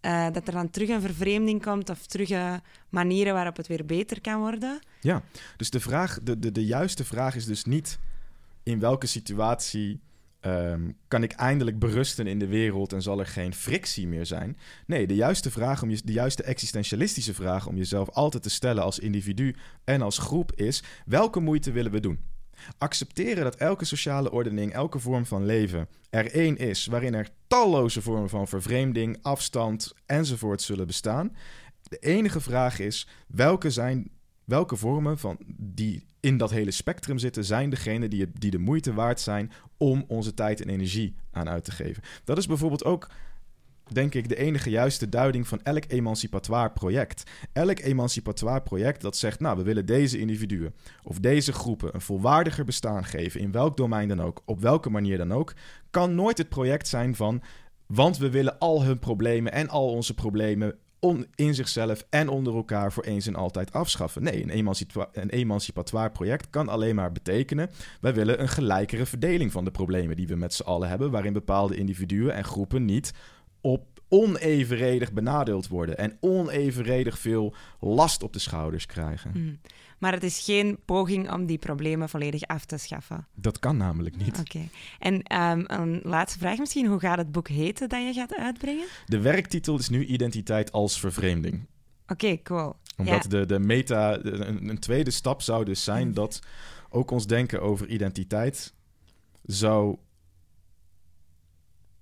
Uh, 0.00 0.30
dat 0.32 0.46
er 0.46 0.52
dan 0.52 0.70
terug 0.70 0.88
een 0.88 1.00
vervreemding 1.00 1.62
komt 1.62 1.90
of 1.90 2.06
terug 2.06 2.30
uh, 2.30 2.54
manieren 2.88 3.34
waarop 3.34 3.56
het 3.56 3.66
weer 3.66 3.84
beter 3.84 4.20
kan 4.20 4.38
worden. 4.38 4.78
Ja, 5.00 5.22
dus 5.56 5.70
de, 5.70 5.80
vraag, 5.80 6.18
de, 6.22 6.38
de, 6.38 6.52
de 6.52 6.64
juiste 6.64 7.04
vraag 7.04 7.34
is 7.34 7.44
dus 7.44 7.64
niet 7.64 7.98
in 8.62 8.80
welke 8.80 9.06
situatie 9.06 10.00
Ehm, 10.46 10.90
kan 11.08 11.22
ik 11.22 11.32
eindelijk 11.32 11.78
berusten 11.78 12.26
in 12.26 12.38
de 12.38 12.46
wereld 12.46 12.92
en 12.92 13.02
zal 13.02 13.18
er 13.18 13.26
geen 13.26 13.54
frictie 13.54 14.08
meer 14.08 14.26
zijn? 14.26 14.58
Nee, 14.86 15.06
de 15.06 15.14
juiste 15.14 15.50
vraag, 15.50 15.82
om 15.82 15.90
je, 15.90 16.00
de 16.04 16.12
juiste 16.12 16.42
existentialistische 16.42 17.34
vraag 17.34 17.66
om 17.66 17.76
jezelf 17.76 18.10
altijd 18.10 18.42
te 18.42 18.50
stellen 18.50 18.82
als 18.82 18.98
individu 18.98 19.56
en 19.84 20.02
als 20.02 20.18
groep 20.18 20.52
is: 20.52 20.82
welke 21.06 21.40
moeite 21.40 21.72
willen 21.72 21.92
we 21.92 22.00
doen? 22.00 22.20
Accepteren 22.78 23.44
dat 23.44 23.54
elke 23.54 23.84
sociale 23.84 24.30
ordening, 24.30 24.72
elke 24.72 24.98
vorm 24.98 25.26
van 25.26 25.44
leven 25.44 25.88
er 26.10 26.32
één 26.32 26.56
is 26.56 26.86
waarin 26.86 27.14
er 27.14 27.28
talloze 27.46 28.02
vormen 28.02 28.28
van 28.28 28.48
vervreemding, 28.48 29.18
afstand 29.22 29.94
enzovoort 30.06 30.62
zullen 30.62 30.86
bestaan. 30.86 31.36
De 31.82 31.98
enige 31.98 32.40
vraag 32.40 32.78
is: 32.78 33.08
welke 33.26 33.70
zijn 33.70 34.10
welke 34.46 34.76
vormen 34.76 35.18
van 35.18 35.38
die 35.56 36.04
in 36.20 36.36
dat 36.36 36.50
hele 36.50 36.70
spectrum 36.70 37.18
zitten, 37.18 37.44
zijn 37.44 37.70
degene 37.70 38.08
die, 38.08 38.26
die 38.32 38.50
de 38.50 38.58
moeite 38.58 38.94
waard 38.94 39.20
zijn 39.20 39.52
om 39.76 40.04
onze 40.08 40.34
tijd 40.34 40.60
en 40.60 40.68
energie 40.68 41.14
aan 41.30 41.48
uit 41.48 41.64
te 41.64 41.70
geven. 41.70 42.02
Dat 42.24 42.38
is 42.38 42.46
bijvoorbeeld 42.46 42.84
ook 42.84 43.08
denk 43.92 44.14
ik, 44.14 44.28
de 44.28 44.36
enige 44.36 44.70
juiste 44.70 45.08
duiding 45.08 45.48
van 45.48 45.62
elk 45.62 45.84
emancipatoire 45.88 46.70
project. 46.70 47.30
Elk 47.52 47.78
emancipatoire 47.78 48.62
project 48.62 49.00
dat 49.00 49.16
zegt, 49.16 49.40
nou, 49.40 49.56
we 49.56 49.62
willen 49.62 49.86
deze 49.86 50.18
individuen 50.18 50.74
of 51.02 51.18
deze 51.18 51.52
groepen 51.52 51.94
een 51.94 52.00
volwaardiger 52.00 52.64
bestaan 52.64 53.04
geven, 53.04 53.40
in 53.40 53.52
welk 53.52 53.76
domein 53.76 54.08
dan 54.08 54.22
ook, 54.22 54.42
op 54.44 54.60
welke 54.60 54.90
manier 54.90 55.18
dan 55.18 55.32
ook, 55.32 55.54
kan 55.90 56.14
nooit 56.14 56.38
het 56.38 56.48
project 56.48 56.88
zijn 56.88 57.14
van, 57.14 57.42
want 57.86 58.18
we 58.18 58.30
willen 58.30 58.58
al 58.58 58.84
hun 58.84 58.98
problemen 58.98 59.52
en 59.52 59.68
al 59.68 59.88
onze 59.88 60.14
problemen 60.14 60.78
in 61.34 61.54
zichzelf 61.54 62.06
en 62.10 62.28
onder 62.28 62.54
elkaar 62.54 62.92
voor 62.92 63.04
eens 63.04 63.26
en 63.26 63.34
altijd 63.34 63.72
afschaffen. 63.72 64.22
Nee, 64.22 64.42
een, 64.42 64.50
emancipa 64.50 65.08
een 65.12 65.30
emancipatoire 65.30 66.10
project 66.10 66.50
kan 66.50 66.68
alleen 66.68 66.94
maar 66.94 67.12
betekenen... 67.12 67.70
wij 68.00 68.14
willen 68.14 68.40
een 68.40 68.48
gelijkere 68.48 69.06
verdeling 69.06 69.52
van 69.52 69.64
de 69.64 69.70
problemen 69.70 70.16
die 70.16 70.26
we 70.26 70.36
met 70.36 70.54
z'n 70.54 70.62
allen 70.62 70.88
hebben... 70.88 71.10
waarin 71.10 71.32
bepaalde 71.32 71.76
individuen 71.76 72.34
en 72.34 72.44
groepen 72.44 72.84
niet 72.84 73.12
op 73.60 73.96
onevenredig 74.08 75.12
benadeeld 75.12 75.68
worden 75.68 75.98
en 75.98 76.16
onevenredig 76.20 77.18
veel 77.18 77.54
last 77.80 78.22
op 78.22 78.32
de 78.32 78.38
schouders 78.38 78.86
krijgen. 78.86 79.30
Hmm. 79.30 79.58
Maar 79.98 80.12
het 80.12 80.22
is 80.22 80.44
geen 80.44 80.78
poging 80.84 81.32
om 81.32 81.46
die 81.46 81.58
problemen 81.58 82.08
volledig 82.08 82.42
af 82.42 82.64
te 82.64 82.76
schaffen. 82.76 83.26
Dat 83.34 83.58
kan 83.58 83.76
namelijk 83.76 84.16
niet. 84.16 84.38
Oké. 84.38 84.68
En 84.98 85.22
ehm, 85.22 85.64
een 85.66 86.00
laatste 86.02 86.38
vraag 86.38 86.58
misschien. 86.58 86.86
Hoe 86.86 87.00
gaat 87.00 87.18
het 87.18 87.32
boek 87.32 87.48
heten 87.48 87.88
dat 87.88 88.02
je 88.02 88.12
gaat 88.12 88.36
uitbrengen? 88.36 88.86
De 89.06 89.20
werktitel 89.20 89.78
is 89.78 89.88
nu 89.88 90.04
Identiteit 90.04 90.72
als 90.72 91.00
vervreemding. 91.00 91.66
Oké, 92.06 92.42
cool. 92.42 92.76
Omdat 92.96 93.22
de, 93.28 93.46
de 93.46 93.58
meta... 93.58 94.18
Een, 94.22 94.68
een 94.68 94.78
tweede 94.78 95.10
stap 95.10 95.42
zou 95.42 95.64
dus 95.64 95.84
zijn 95.84 96.02
hmm. 96.02 96.14
dat 96.14 96.40
ook 96.88 97.10
ons 97.10 97.26
denken 97.26 97.62
over 97.62 97.88
identiteit 97.88 98.74
zou 99.42 99.96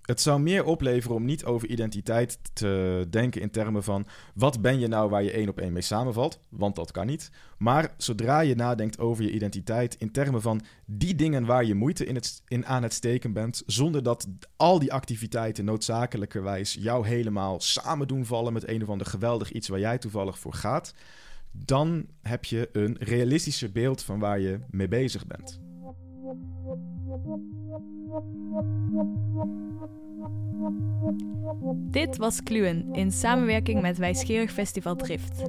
het 0.05 0.21
zou 0.21 0.39
meer 0.39 0.63
opleveren 0.63 1.15
om 1.15 1.25
niet 1.25 1.45
over 1.45 1.67
identiteit 1.67 2.39
te 2.53 3.05
denken 3.09 3.41
in 3.41 3.49
termen 3.49 3.83
van 3.83 4.07
wat 4.33 4.61
ben 4.61 4.79
je 4.79 4.87
nou 4.87 5.09
waar 5.09 5.23
je 5.23 5.31
één 5.31 5.49
op 5.49 5.59
één 5.59 5.73
mee 5.73 5.81
samenvalt, 5.81 6.39
want 6.49 6.75
dat 6.75 6.91
kan 6.91 7.05
niet. 7.05 7.31
Maar 7.57 7.93
zodra 7.97 8.39
je 8.39 8.55
nadenkt 8.55 8.99
over 8.99 9.23
je 9.23 9.31
identiteit 9.31 9.95
in 9.99 10.11
termen 10.11 10.41
van 10.41 10.61
die 10.85 11.15
dingen 11.15 11.45
waar 11.45 11.65
je 11.65 11.75
moeite 11.75 12.05
in, 12.05 12.15
het, 12.15 12.41
in 12.47 12.65
aan 12.65 12.83
het 12.83 12.93
steken 12.93 13.33
bent, 13.33 13.63
zonder 13.65 14.03
dat 14.03 14.27
al 14.55 14.79
die 14.79 14.93
activiteiten 14.93 15.65
noodzakelijkerwijs 15.65 16.77
jou 16.79 17.07
helemaal 17.07 17.59
samen 17.59 18.07
doen 18.07 18.25
vallen 18.25 18.53
met 18.53 18.67
een 18.67 18.81
of 18.81 18.89
ander 18.89 19.07
geweldig 19.07 19.51
iets 19.51 19.67
waar 19.67 19.79
jij 19.79 19.97
toevallig 19.97 20.39
voor 20.39 20.53
gaat, 20.53 20.93
dan 21.51 22.05
heb 22.21 22.45
je 22.45 22.69
een 22.71 22.97
realistischer 22.99 23.71
beeld 23.71 24.03
van 24.03 24.19
waar 24.19 24.39
je 24.39 24.59
mee 24.69 24.87
bezig 24.87 25.27
bent. 25.27 25.64
Dit 31.91 32.17
was 32.17 32.43
Kluwen 32.43 32.93
in 32.93 33.11
samenwerking 33.11 33.81
met 33.81 33.97
Wijsgerig 33.97 34.51
Festival 34.51 34.95
Drift. 34.95 35.43